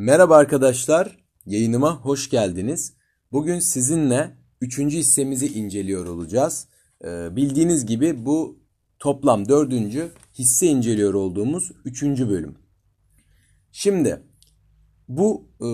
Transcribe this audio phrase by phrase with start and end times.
[0.00, 1.16] Merhaba arkadaşlar,
[1.46, 2.92] yayınıma hoş geldiniz.
[3.32, 6.66] Bugün sizinle üçüncü hissemizi inceliyor olacağız.
[7.04, 8.58] Ee, bildiğiniz gibi bu
[8.98, 12.54] toplam dördüncü hisse inceliyor olduğumuz üçüncü bölüm.
[13.72, 14.22] Şimdi
[15.08, 15.68] bu e,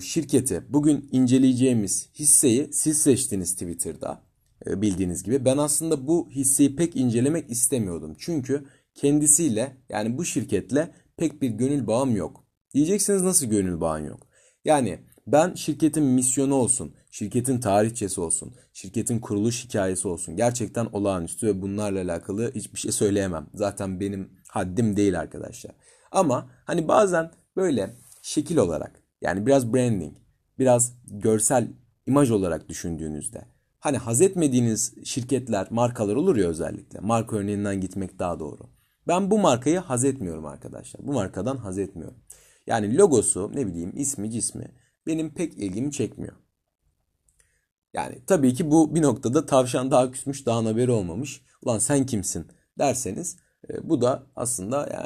[0.00, 4.22] şirketi bugün inceleyeceğimiz hisseyi siz seçtiniz Twitter'da
[4.66, 5.44] e, bildiğiniz gibi.
[5.44, 8.14] Ben aslında bu hisseyi pek incelemek istemiyordum.
[8.18, 8.64] Çünkü
[8.94, 12.47] kendisiyle yani bu şirketle pek bir gönül bağım yok.
[12.74, 14.26] Diyeceksiniz nasıl gönül bağın yok?
[14.64, 20.36] Yani ben şirketin misyonu olsun, şirketin tarihçesi olsun, şirketin kuruluş hikayesi olsun.
[20.36, 23.46] Gerçekten olağanüstü ve bunlarla alakalı hiçbir şey söyleyemem.
[23.54, 25.72] Zaten benim haddim değil arkadaşlar.
[26.12, 30.16] Ama hani bazen böyle şekil olarak yani biraz branding,
[30.58, 31.68] biraz görsel
[32.06, 33.44] imaj olarak düşündüğünüzde
[33.80, 37.00] hani haz etmediğiniz şirketler, markalar olur ya özellikle.
[37.00, 38.62] Marka örneğinden gitmek daha doğru.
[39.08, 41.06] Ben bu markayı haz etmiyorum arkadaşlar.
[41.06, 42.18] Bu markadan haz etmiyorum.
[42.68, 44.68] Yani logosu ne bileyim ismi cismi
[45.06, 46.36] benim pek ilgimi çekmiyor.
[47.94, 51.42] Yani tabii ki bu bir noktada tavşan daha küsmüş daha haberi olmamış.
[51.62, 52.46] Ulan sen kimsin
[52.78, 53.36] derseniz
[53.70, 55.00] e, bu da aslında e,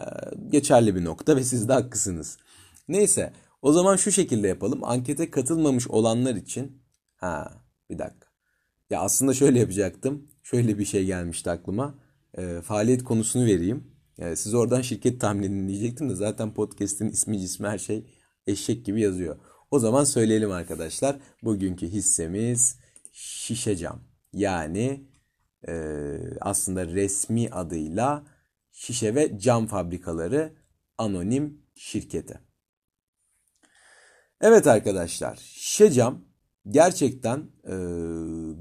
[0.50, 2.38] geçerli bir nokta ve siz de haklısınız.
[2.88, 4.84] Neyse o zaman şu şekilde yapalım.
[4.84, 6.82] Ankete katılmamış olanlar için
[7.16, 7.52] ha
[7.90, 8.28] bir dakika.
[8.90, 10.28] Ya aslında şöyle yapacaktım.
[10.42, 11.94] Şöyle bir şey gelmişti aklıma.
[12.38, 13.91] E, faaliyet konusunu vereyim.
[14.18, 18.06] Yani siz oradan şirket tahminini diyecektim de zaten podcast'in ismi cismi her şey
[18.46, 19.36] eşek gibi yazıyor.
[19.70, 21.16] O zaman söyleyelim arkadaşlar.
[21.42, 22.78] Bugünkü hissemiz
[23.12, 24.00] şişe cam.
[24.32, 25.06] Yani
[25.68, 28.26] e, aslında resmi adıyla
[28.72, 30.52] şişe ve cam fabrikaları
[30.98, 32.40] anonim şirketi.
[34.40, 36.24] Evet arkadaşlar şişe cam
[36.68, 37.74] gerçekten e,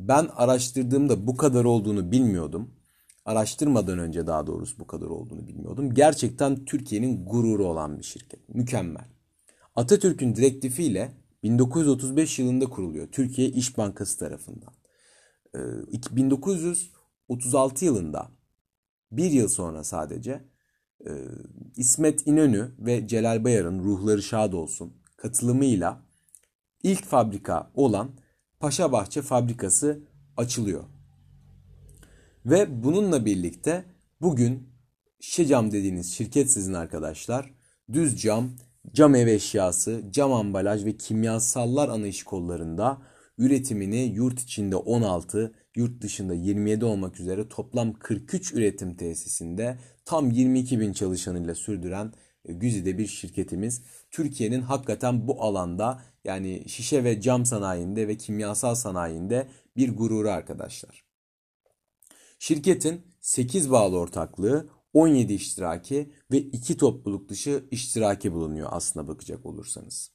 [0.08, 2.81] ben araştırdığımda bu kadar olduğunu bilmiyordum
[3.26, 5.94] araştırmadan önce daha doğrusu bu kadar olduğunu bilmiyordum.
[5.94, 8.50] Gerçekten Türkiye'nin gururu olan bir şirket.
[8.50, 9.06] Mükemmel.
[9.76, 11.12] Atatürk'ün direktifiyle
[11.44, 14.74] 1935 yılında kuruluyor Türkiye İş Bankası tarafından.
[16.12, 18.32] 1936 ee, yılında
[19.12, 20.46] bir yıl sonra sadece
[21.06, 21.12] e,
[21.76, 26.02] İsmet İnönü ve Celal Bayar'ın ruhları şad olsun katılımıyla
[26.84, 28.12] ilk fabrika olan
[28.60, 30.00] Paşabahçe fabrikası
[30.38, 30.84] açılıyor.
[32.46, 33.86] Ve bununla birlikte
[34.22, 34.70] bugün
[35.20, 37.54] şişe cam dediğiniz şirket sizin arkadaşlar.
[37.94, 38.50] Düz cam,
[38.94, 43.02] cam ev eşyası, cam ambalaj ve kimyasallar ana iş kollarında
[43.38, 50.80] üretimini yurt içinde 16, yurt dışında 27 olmak üzere toplam 43 üretim tesisinde tam 22
[50.80, 52.14] bin çalışanıyla sürdüren
[52.46, 53.84] e, güzide bir şirketimiz.
[54.12, 59.48] Türkiye'nin hakikaten bu alanda yani şişe ve cam sanayinde ve kimyasal sanayinde
[59.78, 61.11] bir gururu arkadaşlar.
[62.42, 70.12] Şirketin 8 bağlı ortaklığı, 17 iştiraki ve 2 topluluk dışı iştiraki bulunuyor aslına bakacak olursanız.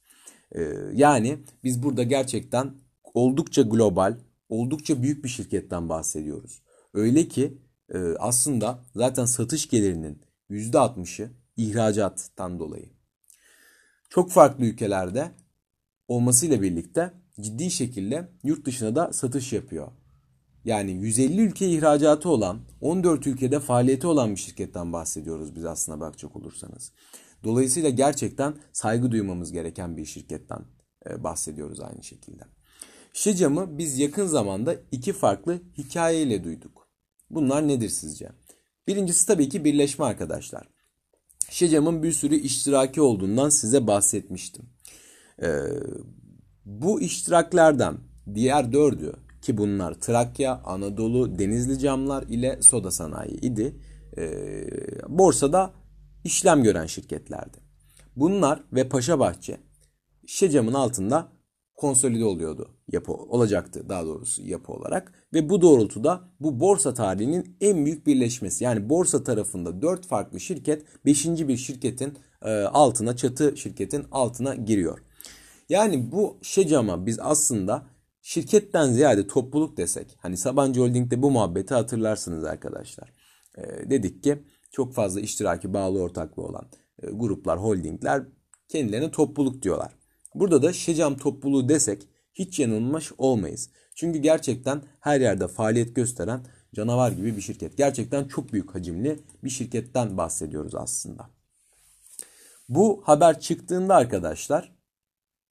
[0.51, 0.61] Ee,
[0.93, 2.73] yani biz burada gerçekten
[3.13, 4.17] oldukça global,
[4.49, 6.61] oldukça büyük bir şirketten bahsediyoruz.
[6.93, 7.57] Öyle ki
[7.93, 12.89] e, aslında zaten satış gelirinin %60'ı ihracattan dolayı.
[14.09, 15.31] Çok farklı ülkelerde
[16.07, 19.91] olmasıyla birlikte ciddi şekilde yurt dışına da satış yapıyor.
[20.67, 26.35] Yani 150 ülke ihracatı olan, 14 ülkede faaliyeti olan bir şirketten bahsediyoruz biz aslına bakacak
[26.35, 26.91] olursanız.
[27.43, 30.65] Dolayısıyla gerçekten saygı duymamız gereken bir şirketten
[31.09, 32.43] e, bahsediyoruz aynı şekilde.
[33.13, 36.87] Şecam'ı biz yakın zamanda iki farklı hikayeyle duyduk.
[37.29, 38.29] Bunlar nedir sizce?
[38.87, 40.69] Birincisi tabii ki birleşme arkadaşlar.
[41.49, 44.65] Şecam'ın bir sürü iştiraki olduğundan size bahsetmiştim.
[45.41, 45.59] Ee,
[46.65, 47.97] bu iştiraklerden
[48.35, 53.75] diğer dördü ki bunlar Trakya, Anadolu, Denizli camlar ile soda sanayi idi.
[54.17, 54.23] E,
[55.07, 55.73] borsada
[56.23, 57.57] işlem gören şirketlerdi.
[58.15, 59.57] Bunlar ve Paşabahçe
[60.25, 61.27] şişe camın altında
[61.75, 67.85] konsolide oluyordu yapı olacaktı daha doğrusu yapı olarak ve bu doğrultuda bu borsa tarihinin en
[67.85, 74.05] büyük birleşmesi yani borsa tarafında dört farklı şirket beşinci bir şirketin e, altına çatı şirketin
[74.11, 74.99] altına giriyor.
[75.69, 77.96] Yani bu şecama biz aslında
[78.27, 80.17] şirketten ziyade topluluk desek.
[80.19, 83.13] Hani Sabancı Holding'de bu muhabbeti hatırlarsınız arkadaşlar.
[83.57, 86.69] E, dedik ki çok fazla iştiraki bağlı ortaklığı olan
[87.03, 88.23] e, gruplar, holdingler
[88.67, 89.91] kendilerine topluluk diyorlar.
[90.35, 93.69] Burada da Şecam topluluğu desek hiç yanılmış olmayız.
[93.95, 96.45] Çünkü gerçekten her yerde faaliyet gösteren
[96.75, 97.77] canavar gibi bir şirket.
[97.77, 101.29] Gerçekten çok büyük hacimli bir şirketten bahsediyoruz aslında.
[102.69, 104.75] Bu haber çıktığında arkadaşlar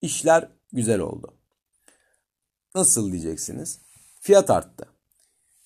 [0.03, 1.36] işler güzel oldu.
[2.77, 3.79] Nasıl diyeceksiniz?
[4.21, 4.87] Fiyat arttı.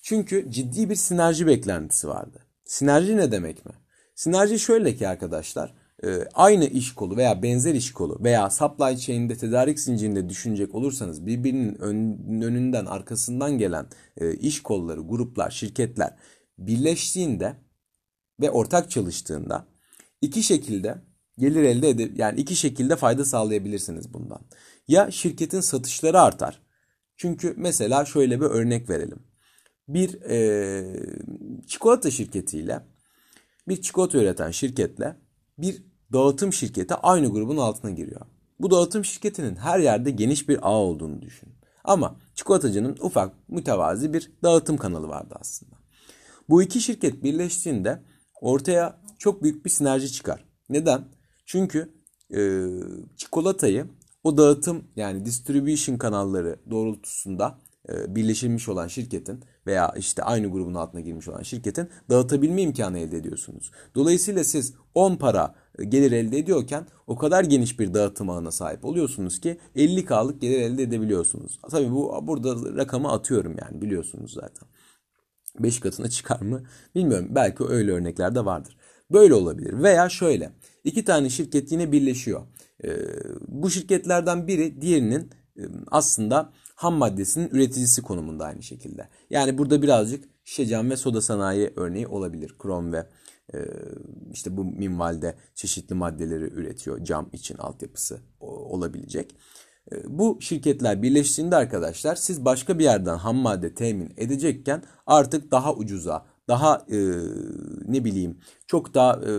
[0.01, 2.39] Çünkü ciddi bir sinerji beklentisi vardı.
[2.65, 3.71] Sinerji ne demek mi?
[4.15, 5.73] Sinerji şöyle ki arkadaşlar.
[6.03, 11.25] e, aynı iş kolu veya benzer iş kolu veya supply chain'de tedarik zincirinde düşünecek olursanız
[11.25, 13.85] birbirinin ön, önünden arkasından gelen
[14.17, 16.17] e, iş kolları, gruplar, şirketler
[16.57, 17.55] birleştiğinde
[18.41, 19.67] ve ortak çalıştığında
[20.21, 21.01] iki şekilde
[21.37, 24.41] gelir elde edip yani iki şekilde fayda sağlayabilirsiniz bundan.
[24.87, 26.70] Ya şirketin satışları artar.
[27.21, 29.19] Çünkü mesela şöyle bir örnek verelim.
[29.87, 30.39] Bir e,
[31.67, 32.85] çikolata şirketiyle
[33.67, 35.15] bir çikolata üreten şirketle
[35.57, 35.83] bir
[36.13, 38.21] dağıtım şirketi aynı grubun altına giriyor.
[38.59, 41.49] Bu dağıtım şirketinin her yerde geniş bir ağ olduğunu düşün.
[41.83, 45.75] Ama çikolatacının ufak mütevazi bir dağıtım kanalı vardı aslında.
[46.49, 48.03] Bu iki şirket birleştiğinde
[48.41, 50.45] ortaya çok büyük bir sinerji çıkar.
[50.69, 51.05] Neden?
[51.45, 51.93] Çünkü
[52.35, 52.67] e,
[53.17, 53.87] çikolatayı
[54.23, 57.59] o dağıtım yani distribution kanalları doğrultusunda
[57.89, 63.17] e, birleşilmiş olan şirketin veya işte aynı grubun altına girmiş olan şirketin dağıtabilme imkanı elde
[63.17, 63.71] ediyorsunuz.
[63.95, 65.55] Dolayısıyla siz 10 para
[65.89, 70.83] gelir elde ediyorken o kadar geniş bir dağıtım ağına sahip oluyorsunuz ki 50K'lık gelir elde
[70.83, 71.59] edebiliyorsunuz.
[71.71, 74.67] Tabii bu burada rakamı atıyorum yani biliyorsunuz zaten.
[75.59, 76.63] 5 katına çıkar mı
[76.95, 77.27] bilmiyorum.
[77.31, 78.77] Belki öyle örnekler de vardır.
[79.11, 79.83] Böyle olabilir.
[79.83, 80.51] Veya şöyle.
[80.83, 82.41] iki tane şirket yine birleşiyor.
[82.83, 82.89] Ee,
[83.47, 89.09] bu şirketlerden biri diğerinin e, aslında ham maddesinin üreticisi konumunda aynı şekilde.
[89.29, 92.55] Yani burada birazcık şişe cam ve soda sanayi örneği olabilir.
[92.59, 93.07] Krom ve
[93.53, 93.57] e,
[94.31, 97.03] işte bu minvalde çeşitli maddeleri üretiyor.
[97.03, 99.35] Cam için altyapısı olabilecek.
[99.91, 105.75] E, bu şirketler birleştiğinde arkadaşlar siz başka bir yerden ham madde temin edecekken artık daha
[105.75, 106.97] ucuza, daha e,
[107.87, 108.37] ne bileyim
[108.67, 109.31] çok daha e,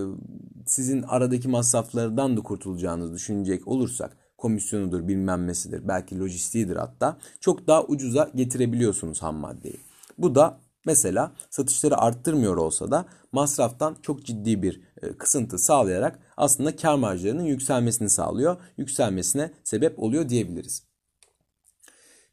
[0.66, 7.84] sizin aradaki masraflardan da kurtulacağınızı düşünecek olursak komisyonudur bilmem nesidir belki lojistiğidir hatta çok daha
[7.84, 9.80] ucuza getirebiliyorsunuz ham maddeyi.
[10.18, 16.76] Bu da mesela satışları arttırmıyor olsa da masraftan çok ciddi bir e, kısıntı sağlayarak aslında
[16.76, 18.56] kar marjlarının yükselmesini sağlıyor.
[18.76, 20.82] Yükselmesine sebep oluyor diyebiliriz.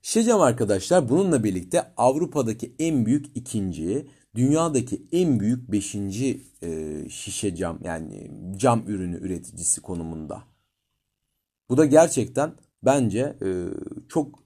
[0.02, 7.80] Şecam arkadaşlar bununla birlikte Avrupa'daki en büyük ikinci, dünyadaki en büyük beşinci e, şişe cam
[7.84, 10.44] yani cam ürünü üreticisi konumunda.
[11.70, 12.54] Bu da gerçekten
[12.84, 13.50] bence e,
[14.10, 14.40] çok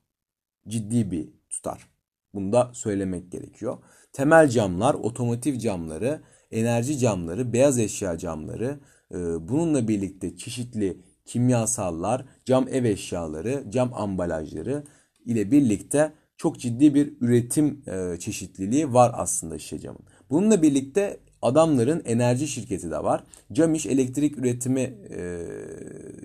[0.68, 1.90] ciddi bir tutar.
[2.34, 3.78] Bunu da söylemek gerekiyor.
[4.14, 6.22] Temel camlar, otomotiv camları,
[6.52, 8.80] enerji camları, beyaz eşya camları,
[9.12, 9.18] e,
[9.50, 14.84] bununla birlikte çeşitli kimyasallar, cam ev eşyaları, cam ambalajları
[15.26, 16.14] ile birlikte
[16.44, 17.82] çok ciddi bir üretim
[18.20, 20.02] çeşitliliği var aslında şişe camın.
[20.30, 23.24] Bununla birlikte adamların enerji şirketi de var.
[23.54, 25.40] Cam iş elektrik üretimi e,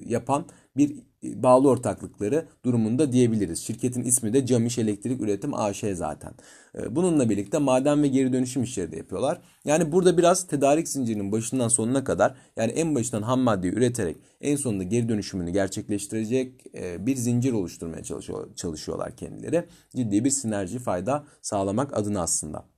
[0.06, 3.58] yapan bir bağlı ortaklıkları durumunda diyebiliriz.
[3.58, 6.34] Şirketin ismi de Camiş Elektrik Üretim AŞ zaten.
[6.78, 9.40] Ee, bununla birlikte maden ve geri dönüşüm işleri de yapıyorlar.
[9.64, 14.56] Yani burada biraz tedarik zincirinin başından sonuna kadar yani en başından ham maddeyi üreterek en
[14.56, 18.02] sonunda geri dönüşümünü gerçekleştirecek e, bir zincir oluşturmaya
[18.56, 19.64] çalışıyorlar kendileri.
[19.96, 22.77] Ciddi bir sinerji fayda sağlamak adına aslında.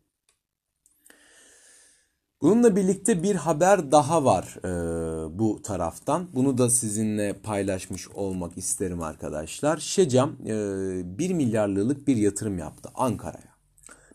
[2.43, 6.29] Bununla birlikte bir haber daha var e, bu taraftan.
[6.35, 9.79] Bunu da sizinle paylaşmış olmak isterim arkadaşlar.
[9.79, 13.55] Şecam e, 1 milyarlılık bir yatırım yaptı Ankara'ya.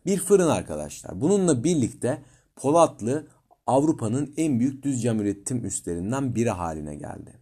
[0.06, 1.22] Bir fırın arkadaşlar.
[1.22, 2.22] Bununla birlikte
[2.56, 3.27] Polatlı
[3.68, 7.39] Avrupa'nın en büyük düz cam üretim üstlerinden biri haline geldi.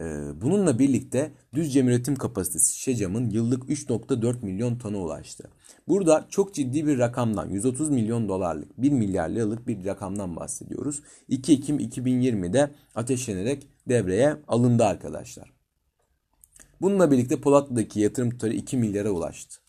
[0.00, 0.04] Ee,
[0.42, 5.50] bununla birlikte düz cam üretim kapasitesi şişe camın yıllık 3.4 milyon tona ulaştı.
[5.88, 11.02] Burada çok ciddi bir rakamdan 130 milyon dolarlık 1 milyar liralık bir rakamdan bahsediyoruz.
[11.28, 15.52] 2 Ekim 2020'de ateşlenerek devreye alındı arkadaşlar.
[16.80, 19.60] Bununla birlikte Polatlı'daki yatırım tutarı 2 milyara ulaştı.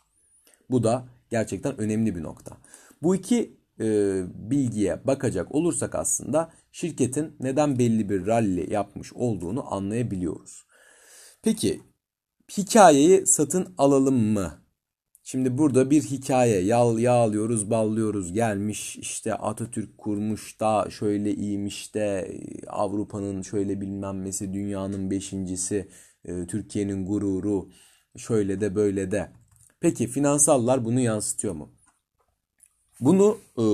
[0.70, 2.58] Bu da gerçekten önemli bir nokta.
[3.04, 3.86] Bu iki e,
[4.52, 10.66] bilgiye bakacak olursak aslında şirketin neden belli bir rally yapmış olduğunu anlayabiliyoruz.
[11.42, 11.82] Peki
[12.58, 14.63] hikayeyi satın alalım mı?
[15.26, 22.38] Şimdi burada bir hikaye yal yağlıyoruz ballıyoruz gelmiş işte Atatürk kurmuş da şöyle iyiymiş de
[22.68, 25.88] Avrupa'nın şöyle bilmem nesi dünyanın beşincisi
[26.26, 27.70] e, Türkiye'nin gururu
[28.18, 29.32] şöyle de böyle de.
[29.80, 31.72] Peki finansallar bunu yansıtıyor mu?
[33.00, 33.66] Bunu e,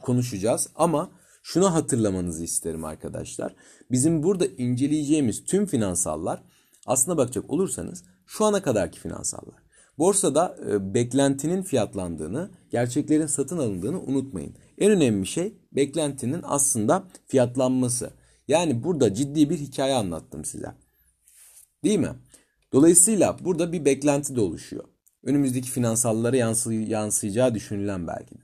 [0.00, 1.10] konuşacağız ama
[1.42, 3.54] şunu hatırlamanızı isterim arkadaşlar.
[3.90, 6.42] Bizim burada inceleyeceğimiz tüm finansallar
[6.86, 9.63] aslına bakacak olursanız şu ana kadarki finansallar.
[9.98, 14.54] Borsada e, beklentinin fiyatlandığını, gerçeklerin satın alındığını unutmayın.
[14.78, 18.10] En önemli şey beklentinin aslında fiyatlanması.
[18.48, 20.74] Yani burada ciddi bir hikaye anlattım size.
[21.84, 22.12] Değil mi?
[22.72, 24.84] Dolayısıyla burada bir beklenti de oluşuyor.
[25.24, 28.40] Önümüzdeki finansallara yansı yansıyacağı düşünülen belki de.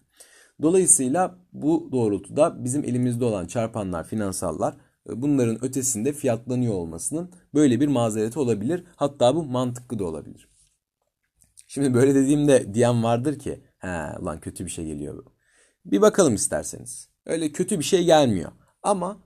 [0.62, 4.76] Dolayısıyla bu doğrultuda bizim elimizde olan çarpanlar, finansallar
[5.08, 8.84] e, bunların ötesinde fiyatlanıyor olmasının böyle bir mazereti olabilir.
[8.96, 10.49] Hatta bu mantıklı da olabilir.
[11.72, 13.88] Şimdi böyle dediğimde diyen vardır ki he
[14.24, 15.24] lan kötü bir şey geliyor.
[15.84, 17.08] Bir bakalım isterseniz.
[17.26, 18.52] Öyle kötü bir şey gelmiyor.
[18.82, 19.18] Ama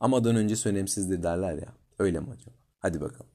[0.00, 1.74] amadan önce önemsizdir derler ya.
[1.98, 2.54] Öyle mi acaba?
[2.78, 3.30] Hadi bakalım.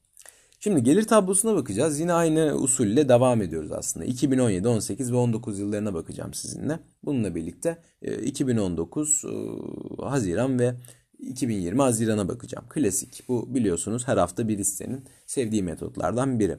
[0.59, 1.99] Şimdi gelir tablosuna bakacağız.
[1.99, 4.05] Yine aynı usulle devam ediyoruz aslında.
[4.05, 6.79] 2017, 18 ve 19 yıllarına bakacağım sizinle.
[7.03, 7.77] Bununla birlikte
[8.23, 10.75] 2019 e, e, Haziran ve
[11.19, 12.65] 2020 Haziran'a bakacağım.
[12.69, 13.23] Klasik.
[13.27, 16.57] Bu biliyorsunuz her hafta bir listenin sevdiği metotlardan biri.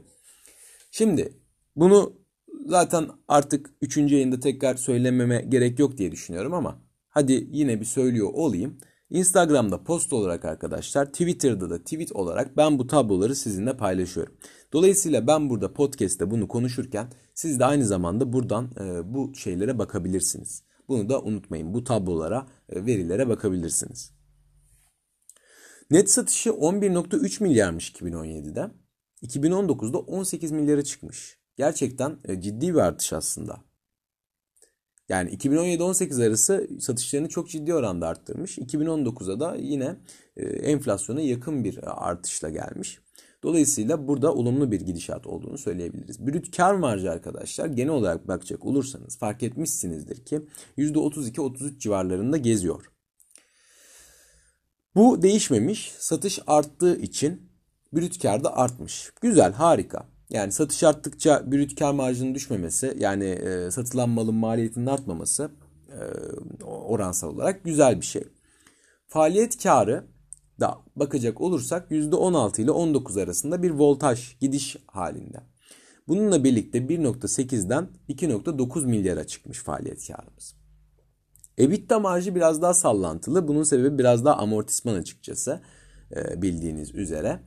[0.91, 1.33] Şimdi
[1.77, 2.13] bunu
[2.67, 3.97] zaten artık 3.
[3.97, 8.79] yayında tekrar söylememe gerek yok diye düşünüyorum ama hadi yine bir söylüyor olayım.
[9.11, 14.35] Instagram'da post olarak arkadaşlar, Twitter'da da tweet olarak ben bu tabloları sizinle paylaşıyorum.
[14.73, 20.63] Dolayısıyla ben burada podcast'te bunu konuşurken siz de aynı zamanda buradan e, bu şeylere bakabilirsiniz.
[20.89, 21.75] Bunu da unutmayın.
[21.75, 24.13] Bu tablolara, e, verilere bakabilirsiniz.
[25.91, 28.71] Net satışı 11.3 milyarmış 2017'de.
[29.23, 31.39] 2019'da 18 milyara çıkmış.
[31.57, 33.69] Gerçekten e, ciddi bir artış aslında.
[35.09, 38.59] Yani 2017-18 arası satışlarını çok ciddi oranda arttırmış.
[38.59, 39.97] 2019'a da yine
[40.37, 42.99] e, enflasyona yakın bir artışla gelmiş.
[43.43, 46.27] Dolayısıyla burada olumlu bir gidişat olduğunu söyleyebiliriz.
[46.27, 50.41] Brüt kar marjı arkadaşlar genel olarak bakacak olursanız fark etmişsinizdir ki
[50.79, 52.91] %32-33 civarlarında geziyor.
[54.95, 55.93] Bu değişmemiş.
[55.99, 57.48] Satış arttığı için
[57.93, 59.13] brüt kar da artmış.
[59.21, 60.07] Güzel, harika.
[60.31, 65.51] Yani satış arttıkça brüt kar marjının düşmemesi yani e, satılan malın maliyetinin artmaması
[65.89, 66.01] e,
[66.65, 68.23] oransal olarak güzel bir şey.
[69.07, 70.05] Faaliyet karı
[70.61, 75.41] da bakacak olursak %16 ile 19 arasında bir voltaj gidiş halinde.
[76.09, 80.55] Bununla birlikte 1.8'den 2.9 milyara çıkmış faaliyet karımız.
[81.59, 83.49] EBITDA marjı biraz daha sallantılı.
[83.49, 85.61] Bunun sebebi biraz daha amortisman açıkçası
[86.17, 87.41] e, bildiğiniz üzere.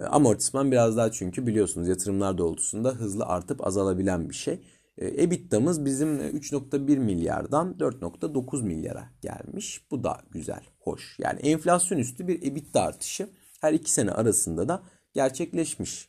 [0.00, 4.60] E, amortisman biraz daha çünkü biliyorsunuz yatırımlar doğrultusunda hızlı artıp azalabilen bir şey.
[4.98, 9.90] E, EBITDA'mız bizim 3.1 milyardan 4.9 milyara gelmiş.
[9.90, 11.16] Bu da güzel, hoş.
[11.18, 13.28] Yani enflasyon üstü bir EBITDA artışı
[13.60, 14.82] her iki sene arasında da
[15.14, 16.08] gerçekleşmiş.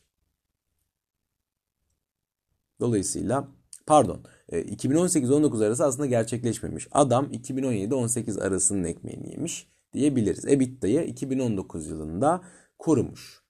[2.80, 3.48] Dolayısıyla
[3.86, 6.88] pardon 2018-19 e, arası aslında gerçekleşmemiş.
[6.92, 10.44] Adam 2017-18 arasının ekmeğini yemiş diyebiliriz.
[10.44, 12.42] EBITDA'yı 2019 yılında
[12.78, 13.43] korumuş.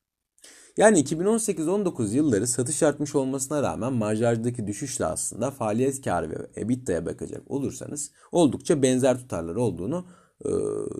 [0.77, 7.51] Yani 2018-19 yılları satış artmış olmasına rağmen marjlardaki düşüşle aslında faaliyet karı ve EBITDA'ya bakacak
[7.51, 10.07] olursanız oldukça benzer tutarlar olduğunu
[10.45, 10.51] e,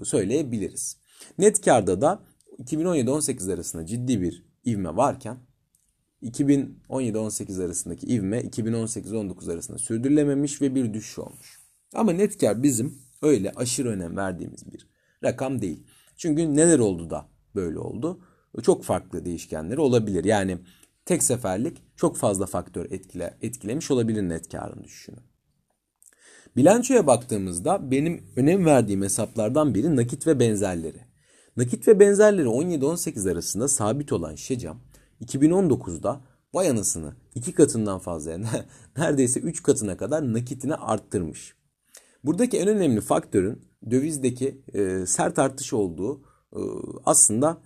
[0.05, 0.97] söyleyebiliriz.
[1.39, 2.23] Net karda da
[2.59, 5.39] 2017-18 arasında ciddi bir ivme varken
[6.23, 11.61] 2017-18 arasındaki ivme 2018-19 arasında sürdürülememiş ve bir düşüş olmuş.
[11.95, 14.89] Ama net kar bizim öyle aşırı önem verdiğimiz bir
[15.25, 15.87] rakam değil.
[16.17, 18.21] Çünkü neler oldu da böyle oldu?
[18.63, 20.25] Çok farklı değişkenleri olabilir.
[20.25, 20.59] Yani
[21.05, 25.19] tek seferlik çok fazla faktör etkile, etkilemiş olabilir net karın düşüşünü.
[26.57, 31.01] Bilançoya baktığımızda benim önem verdiğim hesaplardan biri nakit ve benzerleri.
[31.57, 34.81] Nakit ve benzerleri 17-18 arasında sabit olan Şecam
[35.21, 36.21] 2019'da
[36.55, 38.47] vay anasını iki katından fazla yani
[38.97, 41.55] neredeyse 3 katına kadar nakitini arttırmış.
[42.25, 46.61] Buradaki en önemli faktörün dövizdeki e, sert artış olduğu e,
[47.05, 47.59] aslında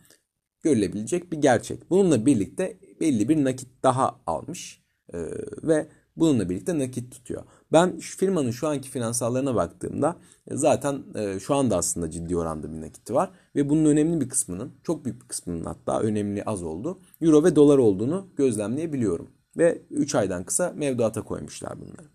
[0.63, 1.91] görülebilecek bir gerçek.
[1.91, 5.19] Bununla birlikte belli bir nakit daha almış e,
[5.63, 7.43] ve bununla birlikte nakit tutuyor.
[7.73, 12.73] Ben şu firmanın şu anki finansallarına baktığımda e, zaten e, şu anda aslında ciddi oranda
[12.73, 16.63] bir nakiti var ve bunun önemli bir kısmının, çok büyük bir kısmının hatta önemli az
[16.63, 16.99] oldu.
[17.21, 19.31] Euro ve dolar olduğunu gözlemleyebiliyorum.
[19.57, 22.09] Ve 3 aydan kısa mevduata koymuşlar bunları.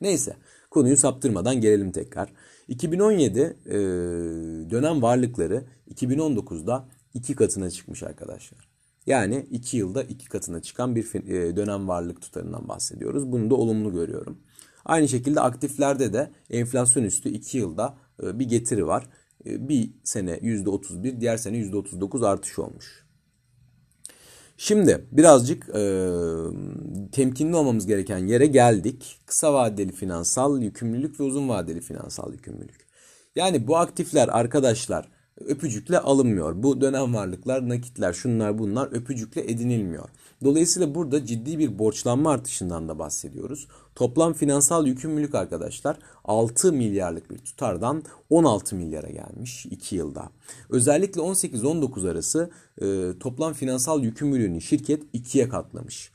[0.00, 0.36] Neyse
[0.70, 2.32] konuyu saptırmadan gelelim tekrar.
[2.68, 3.72] 2017 e,
[4.70, 8.68] dönem varlıkları 2019'da iki katına çıkmış arkadaşlar.
[9.06, 13.32] Yani iki yılda iki katına çıkan bir e, dönem varlık tutarından bahsediyoruz.
[13.32, 14.38] Bunu da olumlu görüyorum.
[14.84, 19.06] Aynı şekilde aktiflerde de enflasyon üstü iki yılda e, bir getiri var.
[19.46, 23.04] E, bir sene %31, diğer sene %39 artış olmuş.
[24.56, 26.10] Şimdi birazcık e,
[27.12, 29.20] temkinli olmamız gereken yere geldik.
[29.26, 32.88] Kısa vadeli finansal yükümlülük ve uzun vadeli finansal yükümlülük.
[33.36, 35.08] Yani bu aktifler arkadaşlar
[35.46, 36.62] öpücükle alınmıyor.
[36.62, 40.08] Bu dönem varlıklar, nakitler, şunlar bunlar öpücükle edinilmiyor.
[40.44, 43.68] Dolayısıyla burada ciddi bir borçlanma artışından da bahsediyoruz.
[43.94, 50.30] Toplam finansal yükümlülük arkadaşlar 6 milyarlık bir tutardan 16 milyara gelmiş 2 yılda.
[50.70, 52.50] Özellikle 18-19 arası
[52.82, 56.12] e, toplam finansal yükümlülüğünü şirket 2'ye katlamış.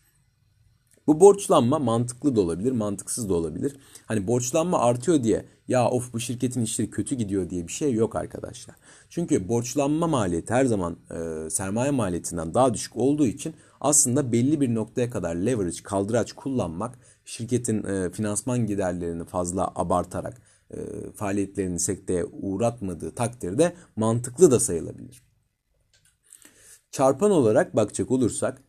[1.07, 3.75] Bu borçlanma mantıklı da olabilir, mantıksız da olabilir.
[4.05, 8.15] Hani borçlanma artıyor diye ya of bu şirketin işleri kötü gidiyor diye bir şey yok
[8.15, 8.75] arkadaşlar.
[9.09, 14.75] Çünkü borçlanma maliyeti her zaman e, sermaye maliyetinden daha düşük olduğu için aslında belli bir
[14.75, 20.41] noktaya kadar leverage, kaldıraç kullanmak şirketin e, finansman giderlerini fazla abartarak
[20.71, 20.77] e,
[21.15, 25.23] faaliyetlerini sekteye uğratmadığı takdirde mantıklı da sayılabilir.
[26.91, 28.63] Çarpan olarak bakacak olursak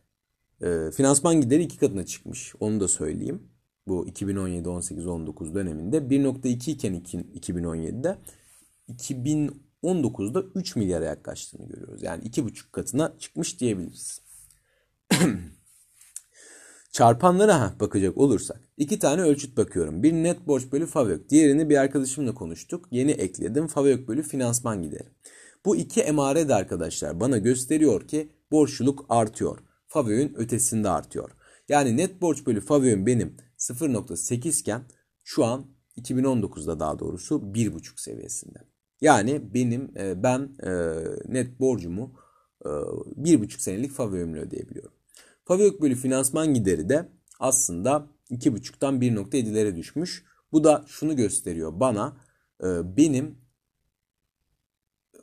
[0.61, 2.53] e, finansman gideri iki katına çıkmış.
[2.59, 3.54] Onu da söyleyeyim.
[3.87, 8.17] Bu 2017, 18, 19 döneminde 1.2 iken 2017'de
[8.89, 12.03] 2019'da 3 milyara yaklaştığını görüyoruz.
[12.03, 14.21] Yani 2,5 katına çıkmış diyebiliriz.
[16.91, 20.03] Çarpanlara bakacak olursak iki tane ölçüt bakıyorum.
[20.03, 21.29] Bir net borç bölü FAVÖK.
[21.29, 22.87] Diğerini bir arkadaşımla konuştuk.
[22.91, 23.67] Yeni ekledim.
[23.67, 25.07] FAVÖK bölü finansman gideri.
[25.65, 29.59] Bu iki emare de arkadaşlar bana gösteriyor ki borçluluk artıyor.
[29.87, 31.31] FAVÖK'ün ötesinde artıyor.
[31.69, 34.81] Yani net borç bölü FAVÖK'ün benim 0.8 iken
[35.23, 38.59] şu an 2019'da daha doğrusu 1.5 seviyesinde.
[39.01, 40.69] Yani benim e, ben e,
[41.33, 42.13] net borcumu
[42.63, 44.93] 1.5 e, senelik FAVÖK'ümle ödeyebiliyorum.
[45.45, 47.09] FAVÖK bölü finansman gideri de
[47.39, 50.25] aslında 2.5'tan 1.7'lere düşmüş.
[50.51, 52.17] Bu da şunu gösteriyor bana
[52.97, 53.37] benim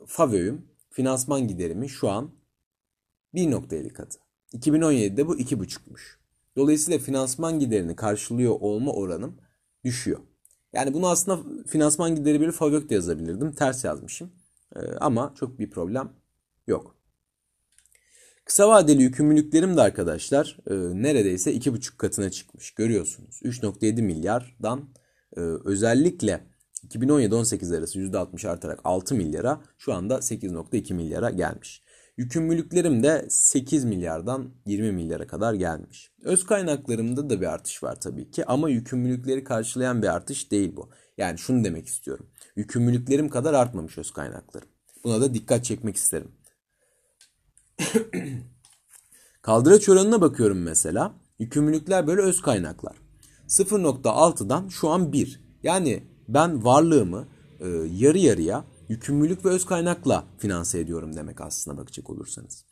[0.07, 2.31] FAVÖK'üm finansman giderimi şu an
[3.33, 4.19] 1.50 katı.
[4.53, 6.22] 2017'de bu 2.5'muş.
[6.57, 9.37] Dolayısıyla finansman giderini karşılıyor olma oranım
[9.83, 10.19] düşüyor.
[10.73, 13.51] Yani bunu aslında finansman gideri bölü FAVÖK de yazabilirdim.
[13.51, 14.31] Ters yazmışım.
[14.75, 16.11] Ee, ama çok bir problem
[16.67, 16.95] yok.
[18.45, 22.71] Kısa vadeli yükümlülüklerim de arkadaşlar e, neredeyse 2,5 katına çıkmış.
[22.71, 23.39] Görüyorsunuz.
[23.43, 24.89] 3.7 milyardan
[25.37, 26.43] e, özellikle
[26.87, 31.82] 2017-18 arası %60 artarak 6 milyara şu anda 8.2 milyara gelmiş.
[32.17, 36.11] Yükümlülüklerim de 8 milyardan 20 milyara kadar gelmiş.
[36.23, 40.89] Öz kaynaklarımda da bir artış var tabii ki ama yükümlülükleri karşılayan bir artış değil bu.
[41.17, 42.29] Yani şunu demek istiyorum.
[42.55, 44.67] Yükümlülüklerim kadar artmamış öz kaynaklarım.
[45.03, 46.31] Buna da dikkat çekmek isterim.
[49.41, 51.13] Kaldıraç oranına bakıyorum mesela.
[51.39, 52.95] Yükümlülükler böyle öz kaynaklar.
[53.47, 55.41] 0.6'dan şu an 1.
[55.63, 57.27] Yani ben varlığımı
[57.59, 62.65] e, yarı yarıya yükümlülük ve öz kaynakla finanse ediyorum demek aslında bakacak olursanız.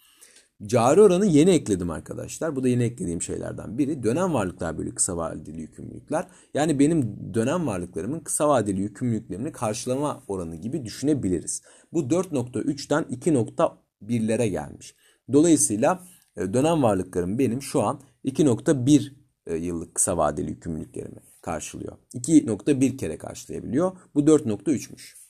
[0.66, 2.56] Cari oranı yeni ekledim arkadaşlar.
[2.56, 4.04] Bu da yeni eklediğim şeylerden biri.
[4.04, 6.28] Dönem varlıklar bölü kısa vadeli yükümlülükler.
[6.54, 11.62] Yani benim dönem varlıklarımın kısa vadeli yükümlülüklerini karşılama oranı gibi düşünebiliriz.
[11.94, 14.96] Bu 4.3'ten 2.1'lere gelmiş.
[15.34, 16.04] Dolayısıyla
[16.38, 19.14] e, dönem varlıklarım benim şu an 2.1
[19.48, 21.98] e, yıllık kısa vadeli yükümlülüklerimi karşılıyor.
[22.14, 23.92] 2.1 kere karşılayabiliyor.
[24.16, 25.21] Bu 4.3'müş.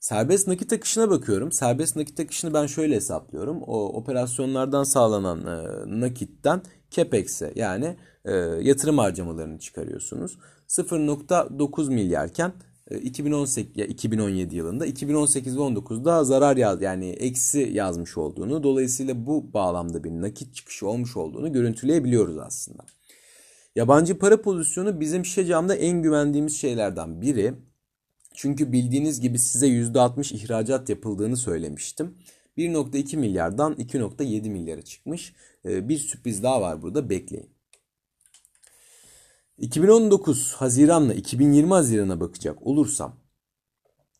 [0.00, 1.52] Serbest nakit akışına bakıyorum.
[1.52, 3.62] Serbest nakit akışını ben şöyle hesaplıyorum.
[3.62, 10.38] O operasyonlardan sağlanan e, nakitten CAPEX'e yani e, yatırım harcamalarını çıkarıyorsunuz.
[10.68, 12.52] 0.9 milyarken
[12.90, 19.52] 2018 ya 2017 yılında 2018 ve 19'da zarar yaz yani eksi yazmış olduğunu dolayısıyla bu
[19.52, 22.82] bağlamda bir nakit çıkışı olmuş olduğunu görüntüleyebiliyoruz aslında.
[23.76, 27.54] Yabancı para pozisyonu bizim Şişecam'da en güvendiğimiz şeylerden biri.
[28.40, 32.14] Çünkü bildiğiniz gibi size %60 ihracat yapıldığını söylemiştim.
[32.58, 35.34] 1.2 milyardan 2.7 milyara çıkmış.
[35.64, 37.50] Ee, bir sürpriz daha var burada bekleyin.
[39.58, 43.16] 2019 Haziran'la 2020 Haziran'a bakacak olursam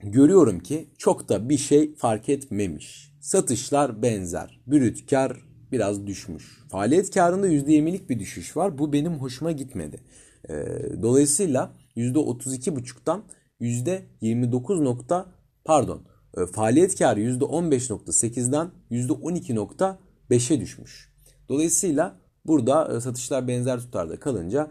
[0.01, 3.13] görüyorum ki çok da bir şey fark etmemiş.
[3.21, 4.61] Satışlar benzer.
[4.67, 6.65] Brüt kar biraz düşmüş.
[6.71, 8.79] Faaliyet karında %20'lik bir düşüş var.
[8.79, 10.01] Bu benim hoşuma gitmedi.
[10.49, 10.55] Ee,
[11.03, 13.23] dolayısıyla %32,5'tan
[13.61, 15.27] %29 nokta
[15.65, 16.03] pardon
[16.37, 21.13] e, faaliyet karı %15.8'den %12.5'e düşmüş.
[21.49, 24.71] Dolayısıyla burada e, satışlar benzer tutarda kalınca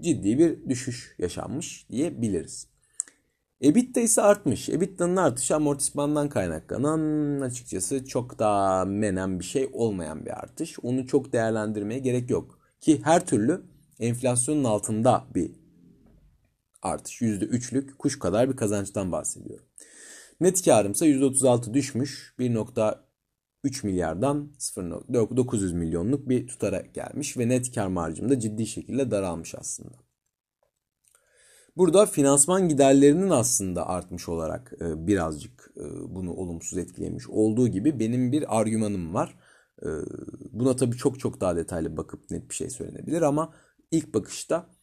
[0.00, 2.68] ciddi bir düşüş yaşanmış diyebiliriz.
[3.60, 4.68] EBITDA ise artmış.
[4.68, 10.78] EBITDA'nın artışı amortismandan kaynaklanan açıkçası çok da menen bir şey olmayan bir artış.
[10.82, 12.58] Onu çok değerlendirmeye gerek yok.
[12.80, 13.62] Ki her türlü
[14.00, 15.50] enflasyonun altında bir
[16.82, 17.22] artış.
[17.22, 19.66] %3'lük kuş kadar bir kazançtan bahsediyorum.
[20.40, 22.34] Net karımsa %36 düşmüş.
[22.38, 29.54] 1.3 milyardan 0.900 milyonluk bir tutara gelmiş ve net kar marjım da ciddi şekilde daralmış
[29.54, 30.06] aslında.
[31.76, 38.32] Burada finansman giderlerinin aslında artmış olarak e, birazcık e, bunu olumsuz etkilemiş olduğu gibi benim
[38.32, 39.36] bir argümanım var.
[39.82, 39.88] E,
[40.52, 43.54] buna tabii çok çok daha detaylı bakıp net bir şey söylenebilir ama
[43.90, 44.75] ilk bakışta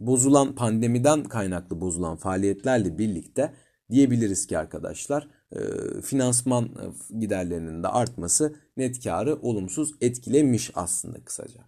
[0.00, 3.52] bozulan pandemiden kaynaklı bozulan faaliyetlerle birlikte
[3.90, 5.60] diyebiliriz ki arkadaşlar e,
[6.02, 11.60] finansman e, giderlerinin de artması net karı olumsuz etkilemiş aslında kısaca.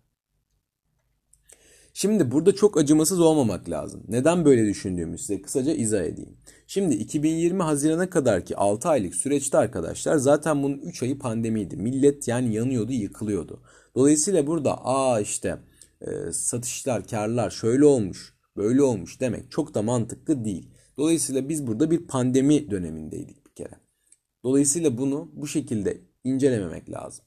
[1.93, 4.03] Şimdi burada çok acımasız olmamak lazım.
[4.09, 6.37] Neden böyle düşündüğümü size kısaca izah edeyim.
[6.67, 11.77] Şimdi 2020 Haziran'a kadar ki 6 aylık süreçte arkadaşlar zaten bunun 3 ayı pandemiydi.
[11.77, 13.61] Millet yani yanıyordu, yıkılıyordu.
[13.95, 15.59] Dolayısıyla burada aa işte
[16.07, 20.71] e, satışlar, karlar şöyle olmuş, böyle olmuş demek çok da mantıklı değil.
[20.97, 23.81] Dolayısıyla biz burada bir pandemi dönemindeydik bir kere.
[24.45, 27.25] Dolayısıyla bunu bu şekilde incelememek lazım.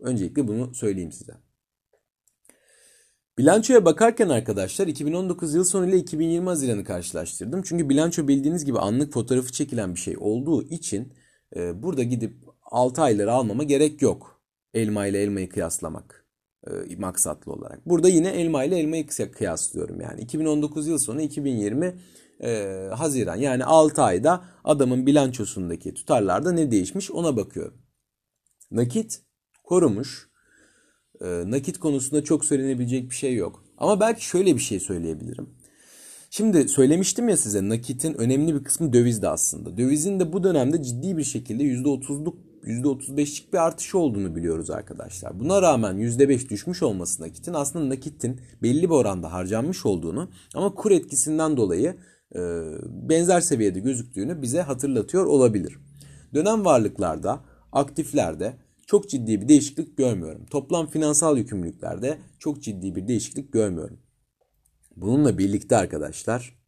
[0.00, 1.34] Öncelikle bunu söyleyeyim size.
[3.38, 7.62] Bilançoya bakarken arkadaşlar 2019 yıl sonu ile 2020 Haziran'ı karşılaştırdım.
[7.62, 11.12] Çünkü bilanço bildiğiniz gibi anlık fotoğrafı çekilen bir şey olduğu için
[11.56, 14.42] e, burada gidip 6 ayları almama gerek yok.
[14.74, 16.27] Elma ile elmayı kıyaslamak
[16.66, 17.86] e, maksatlı olarak.
[17.86, 20.20] Burada yine elma ile elmayı kıyaslıyorum yani.
[20.20, 21.94] 2019 yıl sonu 2020
[22.42, 27.82] e, Haziran yani 6 ayda adamın bilançosundaki tutarlarda ne değişmiş ona bakıyorum.
[28.70, 29.20] Nakit
[29.64, 30.28] korumuş.
[31.20, 33.64] E, nakit konusunda çok söylenebilecek bir şey yok.
[33.78, 35.48] Ama belki şöyle bir şey söyleyebilirim.
[36.30, 39.76] Şimdi söylemiştim ya size nakitin önemli bir kısmı dövizde aslında.
[39.76, 45.40] Dövizin de bu dönemde ciddi bir şekilde %30'luk %35'lik bir artış olduğunu biliyoruz arkadaşlar.
[45.40, 50.90] Buna rağmen %5 düşmüş olması nakitin aslında nakitin belli bir oranda harcanmış olduğunu ama kur
[50.90, 51.96] etkisinden dolayı
[52.34, 52.40] e,
[52.86, 55.78] benzer seviyede gözüktüğünü bize hatırlatıyor olabilir.
[56.34, 57.40] Dönem varlıklarda,
[57.72, 60.46] aktiflerde çok ciddi bir değişiklik görmüyorum.
[60.46, 63.98] Toplam finansal yükümlülüklerde çok ciddi bir değişiklik görmüyorum.
[64.96, 66.58] Bununla birlikte arkadaşlar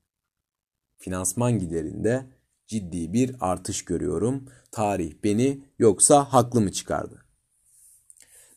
[0.99, 2.27] finansman giderinde
[2.71, 4.45] ciddi bir artış görüyorum.
[4.73, 7.25] Tarih beni yoksa haklı mı çıkardı?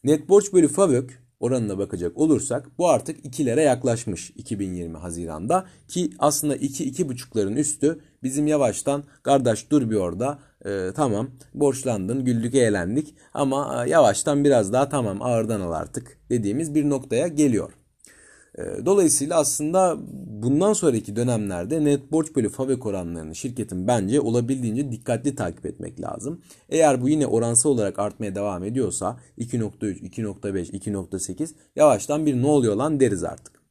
[0.04, 6.56] Net borç bölü FAVÖK oranına bakacak olursak bu artık 2'lere yaklaşmış 2020 Haziran'da ki aslında
[6.56, 13.89] 2-2,5'ların üstü bizim yavaştan kardeş dur bir orada e, tamam borçlandın güldük eğlendik ama e,
[13.89, 17.73] yavaştan biraz daha tamam ağırdan al artık dediğimiz bir noktaya geliyor.
[18.58, 19.98] Ee, dolayısıyla aslında
[20.44, 26.42] bundan sonraki dönemlerde net borç bölü FAVÖK oranlarını şirketin bence olabildiğince dikkatli takip etmek lazım.
[26.70, 32.76] Eğer bu yine oransal olarak artmaya devam ediyorsa 2.3, 2.5, 2.8 yavaştan bir ne oluyor
[32.76, 33.63] lan deriz artık.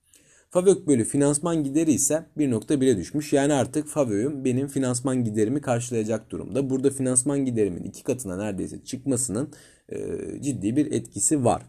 [0.50, 3.32] FAVÖK bölü finansman gideri ise 1.1'e düşmüş.
[3.32, 6.70] Yani artık FAVÖK'üm benim finansman giderimi karşılayacak durumda.
[6.70, 9.48] Burada finansman giderimin iki katına neredeyse çıkmasının
[9.88, 9.98] e,
[10.42, 11.62] ciddi bir etkisi var.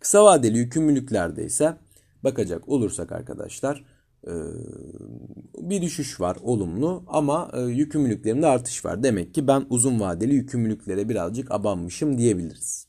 [0.00, 1.76] Kısa vadeli yükümlülüklerde ise
[2.24, 3.84] bakacak olursak arkadaşlar
[4.26, 4.32] e,
[5.58, 9.02] bir düşüş var olumlu ama e, yükümlülüklerimde artış var.
[9.02, 12.88] Demek ki ben uzun vadeli yükümlülüklere birazcık abanmışım diyebiliriz.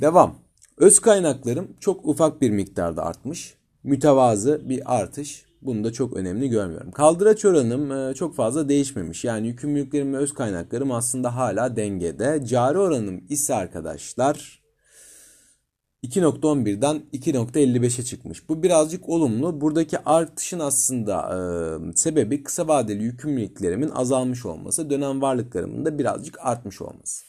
[0.00, 0.38] Devam.
[0.76, 3.54] Öz kaynaklarım çok ufak bir miktarda artmış.
[3.82, 5.45] Mütevazı bir artış.
[5.62, 6.90] Bunu da çok önemli görmüyorum.
[6.90, 9.24] Kaldıraç oranım e, çok fazla değişmemiş.
[9.24, 12.46] Yani yükümlülüklerim ve öz kaynaklarım aslında hala dengede.
[12.46, 14.62] Cari oranım ise arkadaşlar
[16.04, 18.48] 2.11'den 2.55'e çıkmış.
[18.48, 19.60] Bu birazcık olumlu.
[19.60, 21.16] Buradaki artışın aslında
[21.92, 27.24] e, sebebi kısa vadeli yükümlülüklerimin azalmış olması, dönem varlıklarımın da birazcık artmış olması.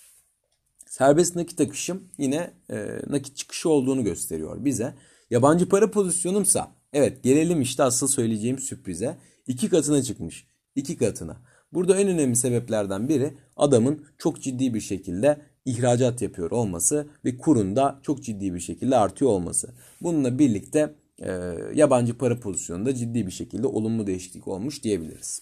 [0.86, 4.94] Serbest nakit akışım yine e, nakit çıkışı olduğunu gösteriyor bize.
[5.30, 9.18] Yabancı para pozisyonumsa Evet gelelim işte asıl söyleyeceğim sürprize.
[9.48, 10.48] İki katına çıkmış.
[10.76, 11.38] İki katına.
[11.74, 18.00] Burada en önemli sebeplerden biri adamın çok ciddi bir şekilde ihracat yapıyor olması ve kurunda
[18.04, 19.74] çok ciddi bir şekilde artıyor olması.
[20.02, 21.32] Bununla birlikte e,
[21.74, 25.42] yabancı para pozisyonunda ciddi bir şekilde olumlu değişiklik olmuş diyebiliriz.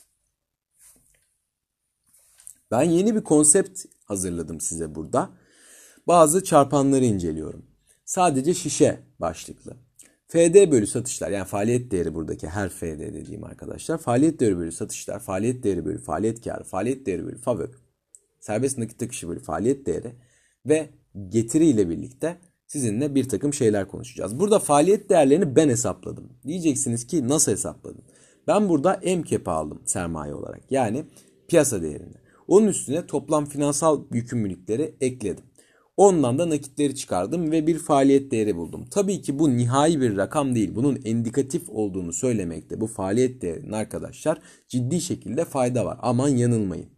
[2.72, 5.30] Ben yeni bir konsept hazırladım size burada.
[6.08, 7.66] Bazı çarpanları inceliyorum.
[8.06, 9.85] Sadece şişe başlıklı.
[10.36, 13.98] FD bölü satışlar yani faaliyet değeri buradaki her FD dediğim arkadaşlar.
[13.98, 17.82] Faaliyet değeri bölü satışlar, faaliyet değeri bölü faaliyet karı, faaliyet değeri bölü FAVÖK,
[18.40, 20.16] serbest nakit akışı bölü faaliyet değeri
[20.66, 20.90] ve
[21.30, 24.40] getiri ile birlikte sizinle bir takım şeyler konuşacağız.
[24.40, 26.30] Burada faaliyet değerlerini ben hesapladım.
[26.48, 28.02] Diyeceksiniz ki nasıl hesapladım?
[28.48, 30.72] Ben burada MCAP aldım sermaye olarak.
[30.72, 31.06] Yani
[31.48, 32.16] piyasa değerini.
[32.48, 35.46] Onun üstüne toplam finansal yükümlülükleri ekledim.
[35.98, 38.86] Ondan da nakitleri çıkardım ve bir faaliyet değeri buldum.
[38.92, 40.76] Tabii ki bu nihai bir rakam değil.
[40.76, 45.98] Bunun indikatif olduğunu söylemekte bu faaliyet değerinin arkadaşlar ciddi şekilde fayda var.
[46.02, 46.90] Aman yanılmayın.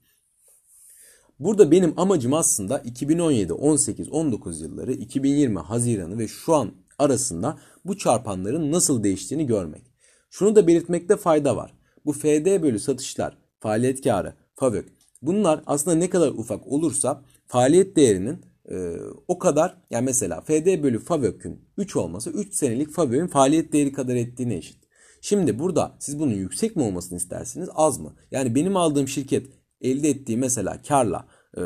[1.39, 7.97] Burada benim amacım aslında 2017, 18, 19 yılları, 2020 Haziran'ı ve şu an arasında bu
[7.97, 9.83] çarpanların nasıl değiştiğini görmek.
[10.29, 11.73] Şunu da belirtmekte fayda var.
[12.05, 18.46] Bu FD bölü satışlar, faaliyet karı, FAVÖK bunlar aslında ne kadar ufak olursa faaliyet değerinin
[18.71, 23.91] ee, o kadar yani mesela FD bölü FAVÖK'ün 3 olması 3 senelik FAVÖK'ün faaliyet değeri
[23.91, 24.77] kadar ettiğine eşit.
[25.21, 28.15] Şimdi burada siz bunun yüksek mi olmasını istersiniz az mı?
[28.32, 29.47] Yani benim aldığım şirket
[29.82, 31.27] elde ettiği mesela karla
[31.58, 31.62] e,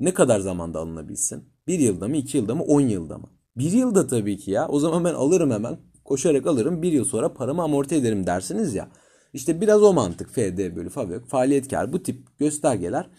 [0.00, 1.44] ne kadar zamanda alınabilsin?
[1.66, 3.28] Bir yılda mı, iki yılda mı, on yılda mı?
[3.56, 4.68] Bir yılda tabii ki ya.
[4.68, 5.78] O zaman ben alırım hemen.
[6.04, 6.82] Koşarak alırım.
[6.82, 8.88] Bir yıl sonra paramı amorti ederim dersiniz ya.
[9.32, 13.10] İşte biraz o mantık FD bölü FAVÖK, faaliyet kar bu tip göstergeler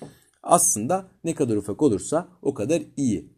[0.45, 3.35] aslında ne kadar ufak olursa o kadar iyi.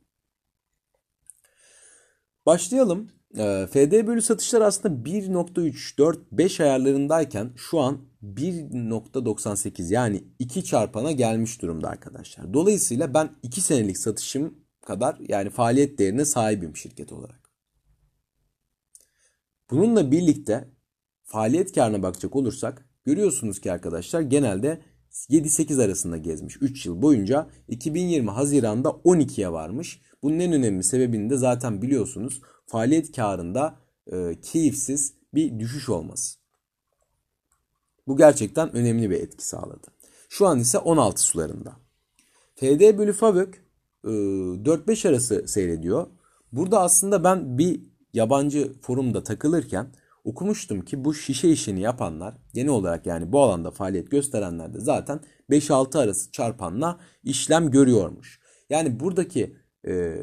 [2.45, 3.11] Başlayalım.
[3.37, 11.11] Ee, FD bölü satışlar aslında 1.3, 4, 5 ayarlarındayken şu an 1.98 yani 2 çarpana
[11.11, 12.53] gelmiş durumda arkadaşlar.
[12.53, 17.51] Dolayısıyla ben 2 senelik satışım kadar yani faaliyet değerine sahibim şirket olarak.
[19.69, 20.71] Bununla birlikte
[21.23, 24.81] faaliyet karına bakacak olursak görüyorsunuz ki arkadaşlar genelde
[25.29, 30.01] 7-8 arasında gezmiş 3 yıl boyunca 2020 Haziran'da 12'ye varmış.
[30.23, 33.79] Bunun en önemli sebebini de zaten biliyorsunuz faaliyet karında
[34.11, 36.37] e, keyifsiz bir düşüş olması.
[38.07, 39.87] Bu gerçekten önemli bir etki sağladı.
[40.29, 41.75] Şu an ise 16 sularında.
[42.55, 43.63] FD bölü FAVÖK
[44.03, 46.07] 4-5 arası seyrediyor.
[46.51, 47.81] Burada aslında ben bir
[48.13, 49.87] yabancı forumda takılırken
[50.27, 55.19] okumuştum ki bu şişe işini yapanlar genel olarak yani bu alanda faaliyet gösterenler de zaten
[55.49, 58.39] 5-6 arası çarpanla işlem görüyormuş.
[58.69, 59.55] Yani buradaki
[59.87, 60.15] e,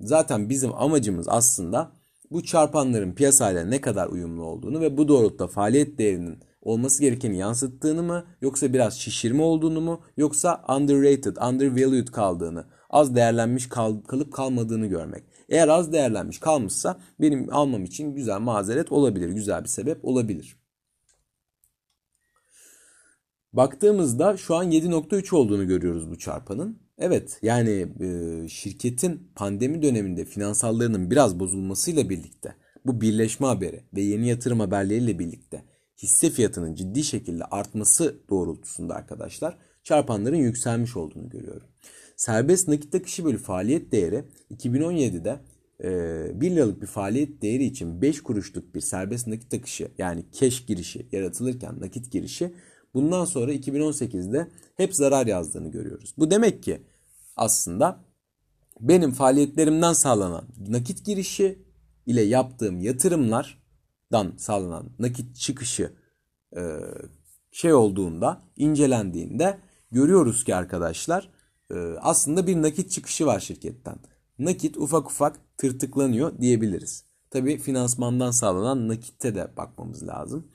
[0.00, 1.92] zaten bizim amacımız aslında
[2.30, 8.02] bu çarpanların piyasayla ne kadar uyumlu olduğunu ve bu doğrultuda faaliyet değerinin olması gerekeni yansıttığını
[8.02, 14.86] mı yoksa biraz şişirme olduğunu mu yoksa underrated, undervalued kaldığını, az değerlenmiş kal kalıp kalmadığını
[14.86, 15.24] görmek.
[15.50, 20.56] Eğer az değerlenmiş kalmışsa benim almam için güzel mazeret olabilir, güzel bir sebep olabilir.
[23.52, 26.78] Baktığımızda şu an 7.3 olduğunu görüyoruz bu çarpanın.
[26.98, 34.28] Evet yani e, şirketin pandemi döneminde finansallarının biraz bozulmasıyla birlikte bu birleşme haberi ve yeni
[34.28, 35.64] yatırım haberleriyle birlikte
[36.02, 41.66] hisse fiyatının ciddi şekilde artması doğrultusunda arkadaşlar çarpanların yükselmiş olduğunu görüyorum.
[42.20, 45.40] Serbest nakit akışı bölü faaliyet değeri 2017'de
[45.84, 50.66] e, 1 liralık bir faaliyet değeri için 5 kuruşluk bir serbest nakit akışı yani cash
[50.66, 52.54] girişi yaratılırken nakit girişi
[52.94, 56.14] bundan sonra 2018'de hep zarar yazdığını görüyoruz.
[56.18, 56.82] Bu demek ki
[57.36, 58.04] aslında
[58.80, 61.58] benim faaliyetlerimden sağlanan nakit girişi
[62.06, 65.92] ile yaptığım yatırımlardan sağlanan nakit çıkışı
[66.56, 66.60] e,
[67.52, 69.58] şey olduğunda incelendiğinde
[69.90, 71.39] görüyoruz ki arkadaşlar e,
[72.00, 73.96] aslında bir nakit çıkışı var şirketten.
[74.38, 77.04] Nakit ufak ufak tırtıklanıyor diyebiliriz.
[77.30, 80.48] Tabi finansmandan sağlanan nakitte de bakmamız lazım.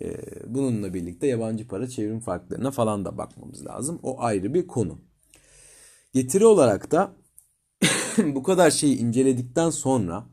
[0.00, 0.16] E,
[0.54, 4.00] bununla birlikte yabancı para çevrim farklarına falan da bakmamız lazım.
[4.02, 4.98] O ayrı bir konu.
[6.12, 7.12] Getiri olarak da
[8.18, 10.26] bu kadar şeyi inceledikten sonra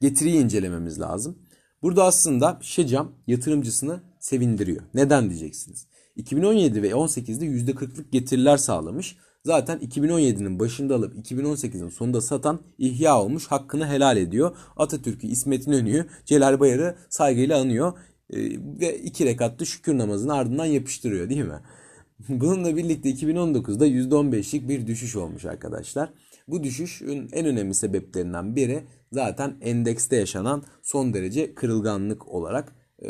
[0.00, 1.38] getiriyi incelememiz lazım.
[1.82, 4.82] Burada aslında Şecam yatırımcısını sevindiriyor.
[4.94, 5.86] Neden diyeceksiniz?
[6.16, 9.16] 2017 ve 18'de %40'lık getiriler sağlamış.
[9.44, 14.56] Zaten 2017'nin başında alıp 2018'in sonunda satan ihya olmuş hakkını helal ediyor.
[14.76, 17.92] Atatürk'ü, İsmet İnönü'yü, Celal Bayar'ı saygıyla anıyor.
[18.30, 18.38] Ee,
[18.80, 21.60] ve iki rekatlı şükür namazını ardından yapıştırıyor değil mi?
[22.28, 26.12] Bununla birlikte 2019'da %15'lik bir düşüş olmuş arkadaşlar.
[26.48, 33.08] Bu düşüşün en önemli sebeplerinden biri zaten endekste yaşanan son derece kırılganlık olarak e,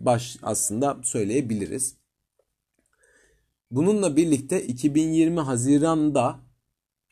[0.00, 1.96] baş aslında söyleyebiliriz.
[3.70, 6.40] Bununla birlikte 2020 Haziran'da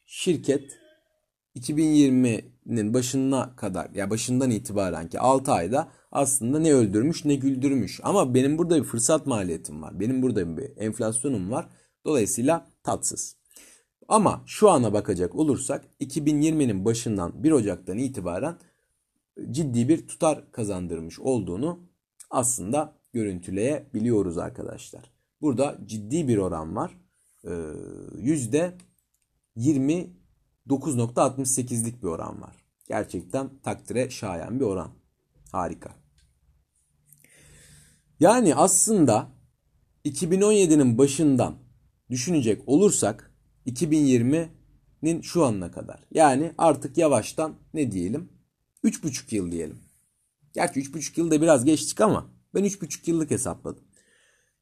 [0.06, 0.78] şirket
[1.56, 8.00] 2020'nin başına kadar ya başından itibaren ki 6 ayda aslında ne öldürmüş ne güldürmüş.
[8.02, 10.00] Ama benim burada bir fırsat maliyetim var.
[10.00, 11.68] Benim burada bir enflasyonum var.
[12.04, 13.36] Dolayısıyla tatsız.
[14.08, 18.56] Ama şu ana bakacak olursak 2020'nin başından 1 Ocak'tan itibaren
[19.50, 21.78] ciddi bir tutar kazandırmış olduğunu
[22.30, 25.13] aslında görüntüleyebiliyoruz arkadaşlar.
[25.44, 26.98] Burada ciddi bir oran var.
[28.18, 28.78] Yüzde
[29.56, 32.56] 29.68'lik bir oran var.
[32.88, 34.90] Gerçekten takdire şayan bir oran.
[35.52, 35.94] Harika.
[38.20, 39.28] Yani aslında
[40.04, 41.54] 2017'nin başından
[42.10, 43.34] düşünecek olursak
[43.66, 46.00] 2020'nin şu anına kadar.
[46.10, 48.28] Yani artık yavaştan ne diyelim?
[48.84, 49.78] 3,5 yıl diyelim.
[50.52, 53.83] Gerçi 3,5 yılda biraz geçtik ama ben 3,5 yıllık hesapladım.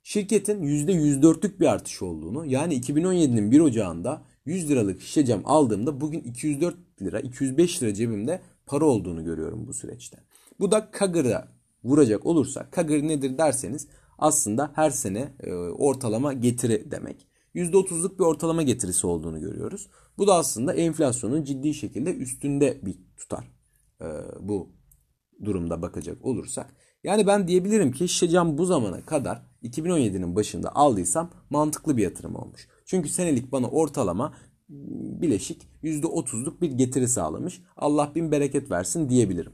[0.03, 6.21] Şirketin %104'lük bir artış olduğunu yani 2017'nin 1 Ocağı'nda 100 liralık şişe cam aldığımda bugün
[6.21, 10.19] 204 lira 205 lira cebimde para olduğunu görüyorum bu süreçte.
[10.61, 11.49] Bu da Kagır'a
[11.85, 13.89] vuracak olursak Kagır nedir derseniz
[14.19, 17.27] aslında her sene e, ortalama getiri demek.
[17.55, 19.89] %30'luk bir ortalama getirisi olduğunu görüyoruz.
[20.19, 23.53] Bu da aslında enflasyonun ciddi şekilde üstünde bir tutar.
[24.01, 24.07] E,
[24.41, 24.73] bu
[25.45, 26.75] durumda bakacak olursak.
[27.05, 32.69] Yani ben diyebilirim ki Şişecam bu zamana kadar 2017'nin başında aldıysam mantıklı bir yatırım olmuş.
[32.87, 34.35] Çünkü senelik bana ortalama
[34.69, 37.63] bileşik %30'luk bir getiri sağlamış.
[37.77, 39.53] Allah bin bereket versin diyebilirim.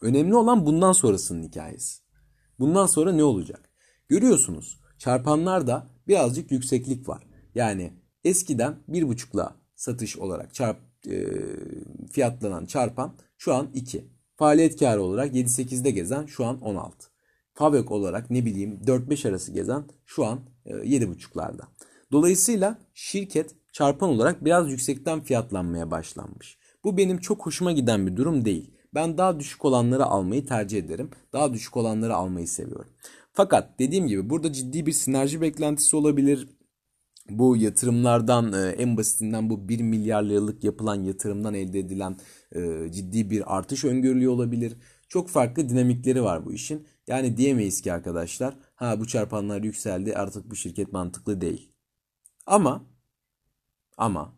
[0.00, 2.02] Önemli olan bundan sonrasının hikayesi.
[2.58, 3.70] Bundan sonra ne olacak?
[4.08, 7.26] Görüyorsunuz çarpanlarda birazcık yükseklik var.
[7.54, 7.92] Yani
[8.24, 11.26] eskiden 1.5'la satış olarak çarp, e,
[12.12, 14.11] fiyatlanan çarpan şu an 2.
[14.42, 17.08] Faaliyet karı olarak 7-8'de gezen şu an 16.
[17.54, 21.62] Fabrik olarak ne bileyim 4-5 arası gezen şu an e, 7.5'larda.
[22.12, 26.58] Dolayısıyla şirket çarpan olarak biraz yüksekten fiyatlanmaya başlanmış.
[26.84, 28.70] Bu benim çok hoşuma giden bir durum değil.
[28.94, 31.10] Ben daha düşük olanları almayı tercih ederim.
[31.32, 32.90] Daha düşük olanları almayı seviyorum.
[33.32, 36.48] Fakat dediğim gibi burada ciddi bir sinerji beklentisi olabilir.
[37.38, 42.16] Bu yatırımlardan e, en basitinden bu 1 milyar liralık yapılan yatırımdan elde edilen
[42.54, 44.76] e, ciddi bir artış öngörülüyor olabilir.
[45.08, 46.86] Çok farklı dinamikleri var bu işin.
[47.06, 51.72] Yani diyemeyiz ki arkadaşlar ha bu çarpanlar yükseldi artık bu şirket mantıklı değil.
[52.46, 52.86] Ama
[53.96, 54.34] ama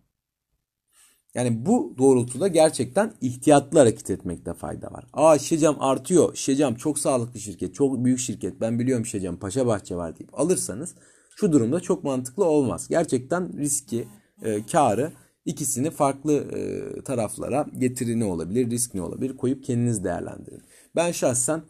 [1.35, 5.07] yani bu doğrultuda gerçekten ihtiyatlı hareket etmekte fayda var.
[5.12, 6.35] Aa Şişecam artıyor.
[6.35, 8.61] Şişecam çok sağlıklı şirket, çok büyük şirket.
[8.61, 10.94] Ben biliyorum Şişecam Paşa Bahçe var deyip alırsanız
[11.36, 12.88] şu durumda çok mantıklı olmaz.
[12.88, 14.08] Gerçekten riski,
[14.42, 15.12] e, karı
[15.44, 20.62] ikisini farklı e, taraflara getiri ne olabilir, risk ne olabilir koyup kendiniz değerlendirin.
[20.96, 21.62] Ben şahsen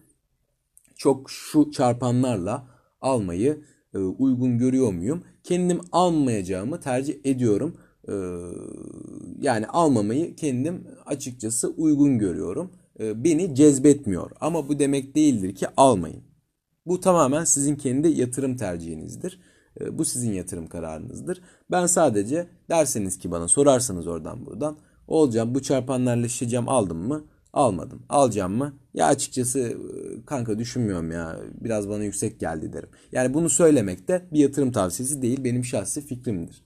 [0.96, 2.66] çok şu çarpanlarla
[3.00, 5.24] almayı e, uygun görüyor muyum?
[5.42, 7.76] Kendim almayacağımı tercih ediyorum.
[8.08, 8.14] E,
[9.40, 12.70] yani almamayı kendim açıkçası uygun görüyorum.
[13.00, 14.30] E, beni cezbetmiyor.
[14.40, 16.22] Ama bu demek değildir ki almayın.
[16.86, 19.40] Bu tamamen sizin kendi yatırım tercihinizdir.
[19.80, 21.40] E, bu sizin yatırım kararınızdır.
[21.70, 24.76] Ben sadece derseniz ki bana sorarsanız oradan buradan
[25.08, 27.24] olacağım bu çarpanlarla şişeceğim aldım mı?
[27.52, 28.02] Almadım.
[28.08, 28.74] Alacağım mı?
[28.94, 29.76] Ya açıkçası e,
[30.26, 31.40] kanka düşünmüyorum ya.
[31.60, 32.88] Biraz bana yüksek geldi derim.
[33.12, 35.44] Yani bunu söylemek de bir yatırım tavsiyesi değil.
[35.44, 36.62] Benim şahsi fikrimdir.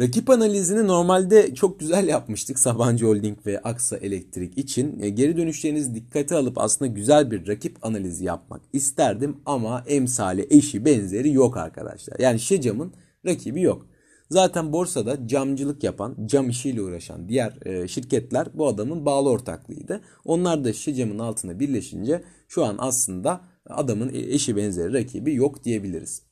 [0.00, 5.00] Rakip analizini normalde çok güzel yapmıştık Sabancı Holding ve Aksa Elektrik için.
[5.00, 10.84] E, geri dönüşlerinizi dikkate alıp aslında güzel bir rakip analizi yapmak isterdim ama emsali eşi
[10.84, 12.18] benzeri yok arkadaşlar.
[12.18, 12.92] Yani Şecam'ın
[13.26, 13.86] rakibi yok.
[14.30, 20.00] Zaten borsada camcılık yapan, cam işiyle uğraşan diğer e, şirketler bu adamın bağlı ortaklığıydı.
[20.24, 26.22] Onlar da Şecam'ın altına birleşince şu an aslında adamın eşi benzeri rakibi yok diyebiliriz.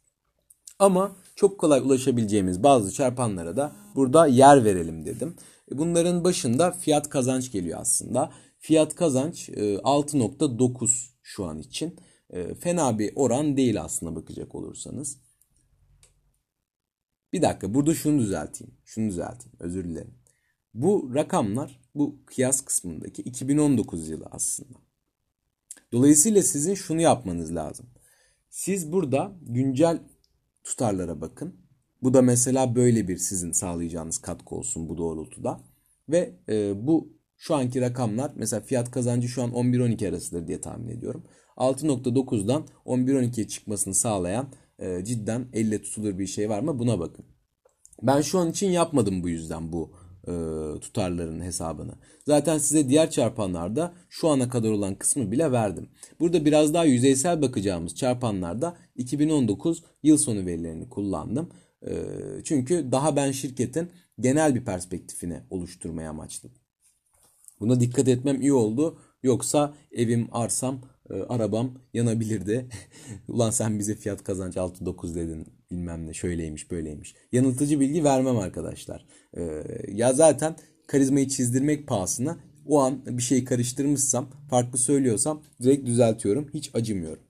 [0.78, 5.36] Ama çok kolay ulaşabileceğimiz bazı çarpanlara da burada yer verelim dedim.
[5.70, 8.32] Bunların başında fiyat kazanç geliyor aslında.
[8.58, 10.88] Fiyat kazanç 6.9 e,
[11.22, 11.96] şu an için.
[12.30, 15.18] E, fena bir oran değil aslında bakacak olursanız.
[17.32, 18.74] Bir dakika burada şunu düzelteyim.
[18.84, 19.56] Şunu düzelteyim.
[19.60, 20.14] Özür dilerim.
[20.74, 24.78] Bu rakamlar bu kıyas kısmındaki 2019 yılı aslında.
[25.92, 27.86] Dolayısıyla sizin şunu yapmanız lazım.
[28.50, 30.02] Siz burada güncel
[30.64, 31.56] tutarlara bakın.
[32.02, 35.60] Bu da mesela böyle bir sizin sağlayacağınız katkı olsun bu doğrultuda.
[36.08, 40.88] Ve e, bu şu anki rakamlar mesela fiyat kazancı şu an 11-12 arasıdır diye tahmin
[40.88, 41.24] ediyorum.
[41.56, 47.24] 6.9'dan 11-12'ye çıkmasını sağlayan e, cidden elle tutulur bir şey var mı buna bakın.
[48.02, 49.92] Ben şu an için yapmadım bu yüzden bu
[50.28, 50.32] e,
[50.80, 51.92] tutarların hesabını.
[52.26, 55.88] Zaten size diğer çarpanlarda şu ana kadar olan kısmı bile verdim.
[56.20, 61.50] Burada biraz daha yüzeysel bakacağımız çarpanlarda 2019 yıl sonu verilerini kullandım.
[61.86, 61.92] E,
[62.44, 66.58] çünkü daha ben şirketin genel bir perspektifini oluşturmaya amaçladım.
[67.60, 68.98] Buna dikkat etmem iyi oldu.
[69.22, 72.68] Yoksa evim, arsam, e, arabam yanabilirdi.
[73.28, 77.14] Ulan sen bize fiyat kazanç 6-9 dedin bilmem ne şöyleymiş böyleymiş.
[77.32, 79.06] Yanıltıcı bilgi vermem arkadaşlar.
[79.36, 86.50] Ee, ya zaten karizmayı çizdirmek pahasına o an bir şey karıştırmışsam farklı söylüyorsam direkt düzeltiyorum.
[86.54, 87.22] Hiç acımıyorum.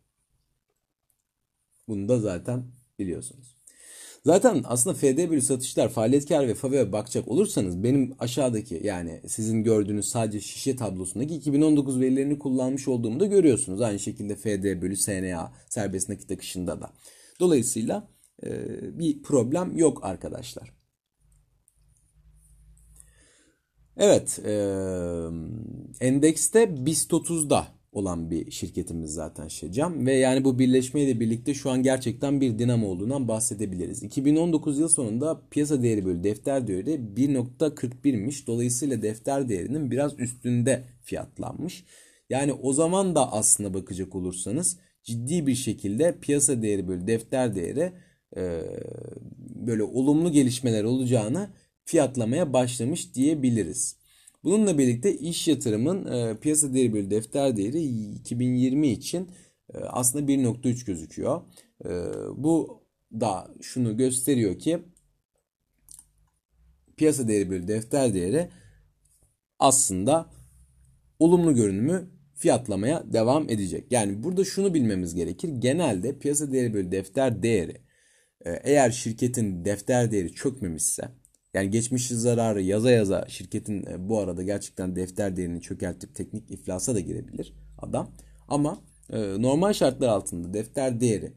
[1.89, 2.65] Bunu da zaten
[2.99, 3.52] biliyorsunuz.
[4.27, 10.09] Zaten aslında FD bölü satışlar faaliyetkar ve FAVÖ'ye bakacak olursanız benim aşağıdaki yani sizin gördüğünüz
[10.09, 13.81] sadece şişe tablosundaki 2019 verilerini kullanmış olduğumu da görüyorsunuz.
[13.81, 16.93] Aynı şekilde FD bölü SNA serbest nakit akışında da.
[17.41, 18.13] Dolayısıyla
[18.47, 20.73] ee, bir problem yok arkadaşlar.
[23.97, 24.55] Evet, e,
[26.01, 31.83] endekste BIST 30'da olan bir şirketimiz zaten Şecam ve yani bu birleşmeyle birlikte şu an
[31.83, 34.03] gerçekten bir dinamo olduğundan bahsedebiliriz.
[34.03, 38.47] 2019 yıl sonunda piyasa değeri bölü defter değeri 1.41'miş.
[38.47, 41.85] Dolayısıyla defter değerinin biraz üstünde fiyatlanmış.
[42.31, 47.93] Yani o zaman da aslına bakacak olursanız ciddi bir şekilde piyasa değeri bölü defter değeri
[48.37, 48.63] e,
[49.39, 51.49] böyle olumlu gelişmeler olacağını
[51.85, 54.02] fiyatlamaya başlamış diyebiliriz.
[54.45, 59.31] Bununla birlikte iş yatırımın e, piyasa değeri bölü defter değeri 2020 için
[59.75, 61.43] e, aslında 1.3 gözüküyor.
[61.85, 61.89] E,
[62.37, 62.83] bu
[63.21, 64.79] da şunu gösteriyor ki
[66.97, 68.49] piyasa değeri bölü defter değeri
[69.59, 70.31] aslında
[71.19, 73.93] olumlu görünümü fiyatlamaya devam edecek.
[73.93, 75.49] Yani burada şunu bilmemiz gerekir.
[75.49, 77.77] Genelde piyasa değeri bölü defter değeri
[78.45, 81.22] e, eğer şirketin defter değeri çökmemişse
[81.55, 86.95] yani geçmiş zararı yaza yaza şirketin e, bu arada gerçekten defter değerini çökertip teknik iflasa
[86.95, 88.11] da girebilir adam.
[88.49, 88.79] Ama
[89.11, 91.33] e, normal şartlar altında defter değeri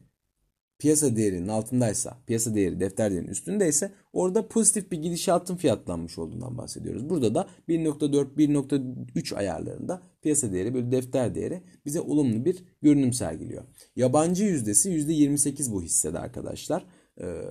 [0.78, 7.10] piyasa değerinin altındaysa, piyasa değeri defter değerinin üstündeyse orada pozitif bir gidişatın fiyatlanmış olduğundan bahsediyoruz.
[7.10, 13.64] Burada da 1.4 1.3 ayarlarında piyasa değeri böyle defter değeri bize olumlu bir görünüm sergiliyor.
[13.96, 16.86] Yabancı yüzdesi %28 bu hissede arkadaşlar.
[17.20, 17.42] Ee,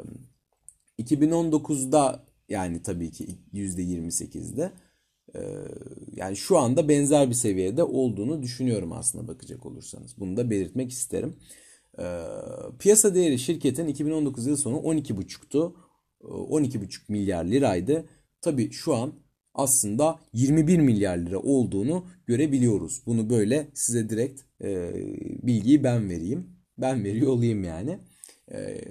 [1.00, 4.72] 2019'da yani tabii ki %28'de
[5.36, 5.40] ee,
[6.16, 10.20] yani şu anda benzer bir seviyede olduğunu düşünüyorum aslında bakacak olursanız.
[10.20, 11.36] Bunu da belirtmek isterim.
[12.00, 12.22] Ee,
[12.80, 15.76] piyasa değeri şirketin 2019 yıl sonu 12,5'tu.
[16.22, 18.06] 12,5 ee, milyar liraydı.
[18.42, 19.14] Tabii şu an
[19.54, 23.04] aslında 21 milyar lira olduğunu görebiliyoruz.
[23.06, 24.94] Bunu böyle size direkt e,
[25.44, 26.50] bilgiyi ben vereyim.
[26.78, 28.00] Ben veriyor olayım yani.
[28.52, 28.82] E,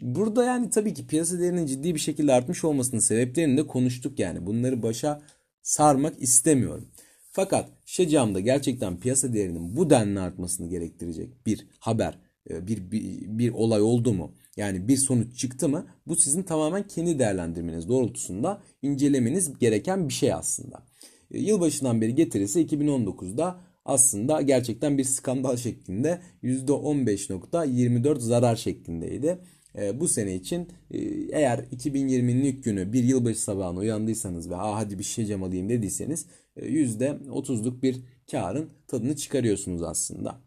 [0.00, 4.46] burada yani tabii ki piyasa değerinin ciddi bir şekilde artmış olmasının sebeplerini de konuştuk yani.
[4.46, 5.22] Bunları başa
[5.62, 6.88] sarmak istemiyorum.
[7.30, 12.18] Fakat Şecam'da gerçekten piyasa değerinin bu denli artmasını gerektirecek bir haber,
[12.50, 14.34] e, bir, bir, bir olay oldu mu?
[14.56, 15.86] Yani bir sonuç çıktı mı?
[16.06, 20.86] Bu sizin tamamen kendi değerlendirmeniz doğrultusunda incelemeniz gereken bir şey aslında.
[21.30, 29.38] E, yılbaşından beri getirisi 2019'da aslında gerçekten bir skandal şeklinde %15.24 zarar şeklindeydi.
[29.76, 30.98] E, bu sene için e,
[31.32, 35.68] eğer 2020'nin ilk günü bir yılbaşı sabahına uyandıysanız ve ha hadi bir şey cam alayım
[35.68, 37.96] dediyseniz e, %30'luk bir
[38.30, 40.40] karın tadını çıkarıyorsunuz aslında.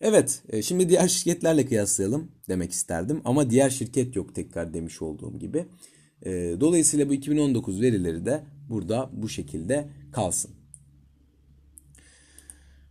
[0.00, 5.38] Evet, e, şimdi diğer şirketlerle kıyaslayalım demek isterdim ama diğer şirket yok tekrar demiş olduğum
[5.38, 5.66] gibi.
[6.22, 6.30] E,
[6.60, 10.50] dolayısıyla bu 2019 verileri de burada bu şekilde kalsın.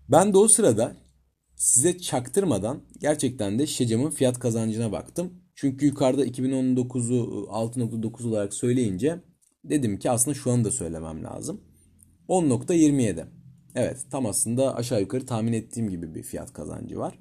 [0.09, 0.95] Ben de o sırada
[1.55, 5.33] size çaktırmadan gerçekten de Şecam'ın fiyat kazancına baktım.
[5.55, 9.19] Çünkü yukarıda 2019'u 6.9 olarak söyleyince
[9.63, 11.61] dedim ki aslında şu anda söylemem lazım.
[12.29, 13.25] 10.27.
[13.75, 17.19] Evet tam aslında aşağı yukarı tahmin ettiğim gibi bir fiyat kazancı var.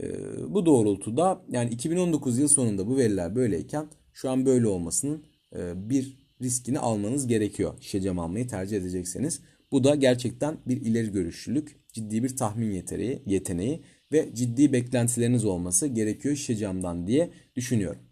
[0.00, 5.24] Ee, bu doğrultuda yani 2019 yıl sonunda bu veriler böyleyken şu an böyle olmasının
[5.56, 7.74] e, bir riskini almanız gerekiyor.
[7.80, 9.40] Şecam almayı tercih edecekseniz.
[9.72, 13.82] Bu da gerçekten bir ileri görüşlülük, ciddi bir tahmin yeteneği, yeteneği
[14.12, 18.02] ve ciddi beklentileriniz olması gerekiyor şişecamdan diye düşünüyorum.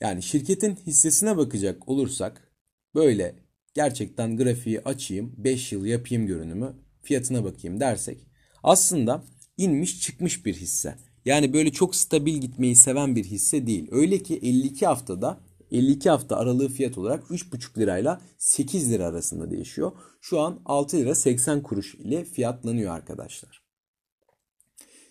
[0.00, 2.52] Yani şirketin hissesine bakacak olursak
[2.94, 3.34] böyle
[3.74, 8.18] gerçekten grafiği açayım 5 yıl yapayım görünümü fiyatına bakayım dersek
[8.62, 9.24] aslında
[9.56, 10.94] inmiş çıkmış bir hisse.
[11.24, 13.88] Yani böyle çok stabil gitmeyi seven bir hisse değil.
[13.90, 15.40] Öyle ki 52 haftada
[15.72, 19.92] 52 hafta aralığı fiyat olarak 3,5 lirayla 8 lira arasında değişiyor.
[20.20, 23.62] Şu an 6 lira 80 kuruş ile fiyatlanıyor arkadaşlar.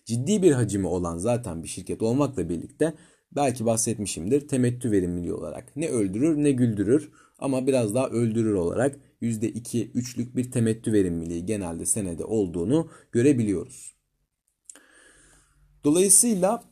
[0.06, 2.94] Ciddi bir hacimi olan zaten bir şirket olmakla birlikte
[3.32, 10.36] belki bahsetmişimdir temettü verimliliği olarak ne öldürür ne güldürür ama biraz daha öldürür olarak %2-3'lük
[10.36, 13.94] bir temettü verimliliği genelde senede olduğunu görebiliyoruz.
[15.84, 16.64] Dolayısıyla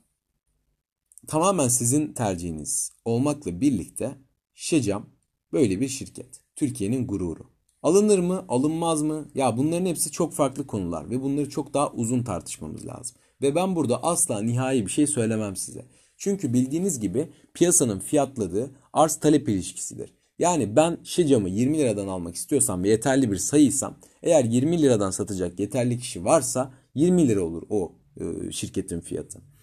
[1.27, 4.17] tamamen sizin tercihiniz olmakla birlikte
[4.53, 5.09] Şecam
[5.53, 6.41] böyle bir şirket.
[6.55, 7.49] Türkiye'nin gururu.
[7.83, 9.29] Alınır mı, alınmaz mı?
[9.35, 13.17] Ya bunların hepsi çok farklı konular ve bunları çok daha uzun tartışmamız lazım.
[13.41, 15.85] Ve ben burada asla nihai bir şey söylemem size.
[16.17, 20.13] Çünkü bildiğiniz gibi piyasanın fiyatladığı arz talep ilişkisidir.
[20.39, 25.59] Yani ben Şecam'ı 20 liradan almak istiyorsam ve yeterli bir sayıysam eğer 20 liradan satacak
[25.59, 29.54] yeterli kişi varsa 20 lira olur o e, şirketin fiyatı.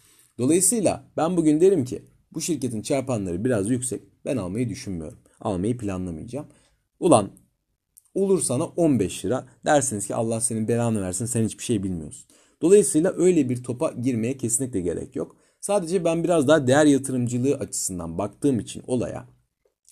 [0.43, 4.03] Dolayısıyla ben bugün derim ki bu şirketin çarpanları biraz yüksek.
[4.25, 5.19] Ben almayı düşünmüyorum.
[5.41, 6.47] Almayı planlamayacağım.
[7.01, 7.31] Ulan
[8.15, 9.47] olur sana 15 lira.
[9.65, 12.27] Dersiniz ki Allah senin belanı versin sen hiçbir şey bilmiyorsun.
[12.63, 15.37] Dolayısıyla öyle bir topa girmeye kesinlikle gerek yok.
[15.61, 19.27] Sadece ben biraz daha değer yatırımcılığı açısından baktığım için olaya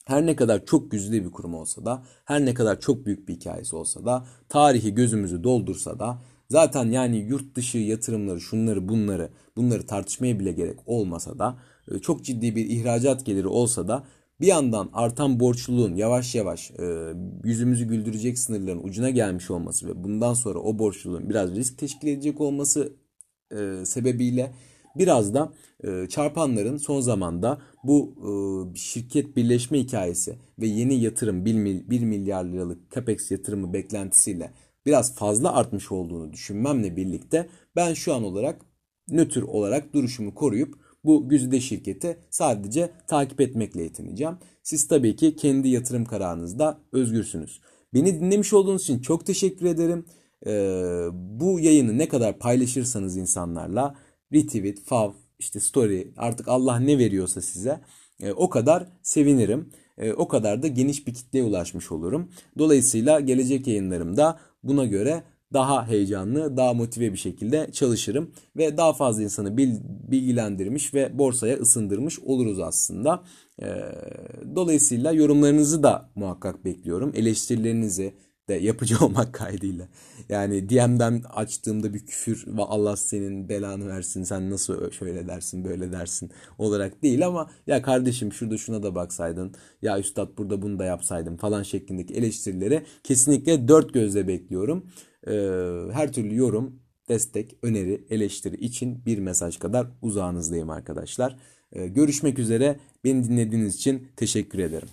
[0.05, 3.34] her ne kadar çok güzide bir kurum olsa da, her ne kadar çok büyük bir
[3.34, 9.86] hikayesi olsa da, tarihi gözümüzü doldursa da, zaten yani yurt dışı yatırımları, şunları bunları, bunları
[9.86, 11.59] tartışmaya bile gerek olmasa da,
[11.90, 14.05] e, çok ciddi bir ihracat geliri olsa da
[14.40, 20.34] bir yandan artan borçluluğun yavaş yavaş e, yüzümüzü güldürecek sınırların ucuna gelmiş olması ve bundan
[20.34, 22.92] sonra o borçluluğun biraz risk teşkil edecek olması
[23.53, 24.53] e, sebebiyle
[24.96, 25.53] Biraz da
[26.09, 28.14] çarpanların son zamanda bu
[28.74, 34.53] şirket birleşme hikayesi ve yeni yatırım 1, mil, 1 milyar liralık capex yatırımı beklentisiyle
[34.87, 38.61] biraz fazla artmış olduğunu düşünmemle birlikte ben şu an olarak
[39.09, 40.74] nötr olarak duruşumu koruyup
[41.05, 44.35] bu güzide şirketi sadece takip etmekle yetineceğim.
[44.62, 47.61] Siz tabii ki kendi yatırım kararınızda özgürsünüz.
[47.95, 50.05] Beni dinlemiş olduğunuz için çok teşekkür ederim.
[50.47, 53.95] Ee, bu yayını ne kadar paylaşırsanız insanlarla
[54.33, 57.81] retweet, fav, işte story artık Allah ne veriyorsa size
[58.20, 59.70] e, o kadar sevinirim.
[59.99, 62.31] E, o kadar da geniş bir kitleye ulaşmış olurum.
[62.59, 69.22] Dolayısıyla gelecek yayınlarımda buna göre daha heyecanlı, daha motive bir şekilde çalışırım ve daha fazla
[69.22, 69.56] insanı
[70.11, 73.22] bilgilendirmiş ve borsaya ısındırmış oluruz aslında.
[73.62, 73.66] Ee,
[74.56, 77.12] dolayısıyla yorumlarınızı da muhakkak bekliyorum.
[77.14, 78.14] Eleştirilerinizi
[78.51, 79.88] de yapıcı olmak kaydıyla.
[80.28, 85.92] Yani DM'den açtığımda bir küfür ve Allah senin belanı versin sen nasıl şöyle dersin böyle
[85.92, 90.84] dersin olarak değil ama ya kardeşim şurada şuna da baksaydın ya üstad burada bunu da
[90.84, 94.86] yapsaydın falan şeklindeki eleştirileri kesinlikle dört gözle bekliyorum.
[95.26, 95.32] Ee,
[95.92, 101.36] her türlü yorum, destek, öneri, eleştiri için bir mesaj kadar uzağınızdayım arkadaşlar.
[101.72, 102.80] Ee, görüşmek üzere.
[103.05, 104.88] Beni dinlediğiniz için teşekkür ederim.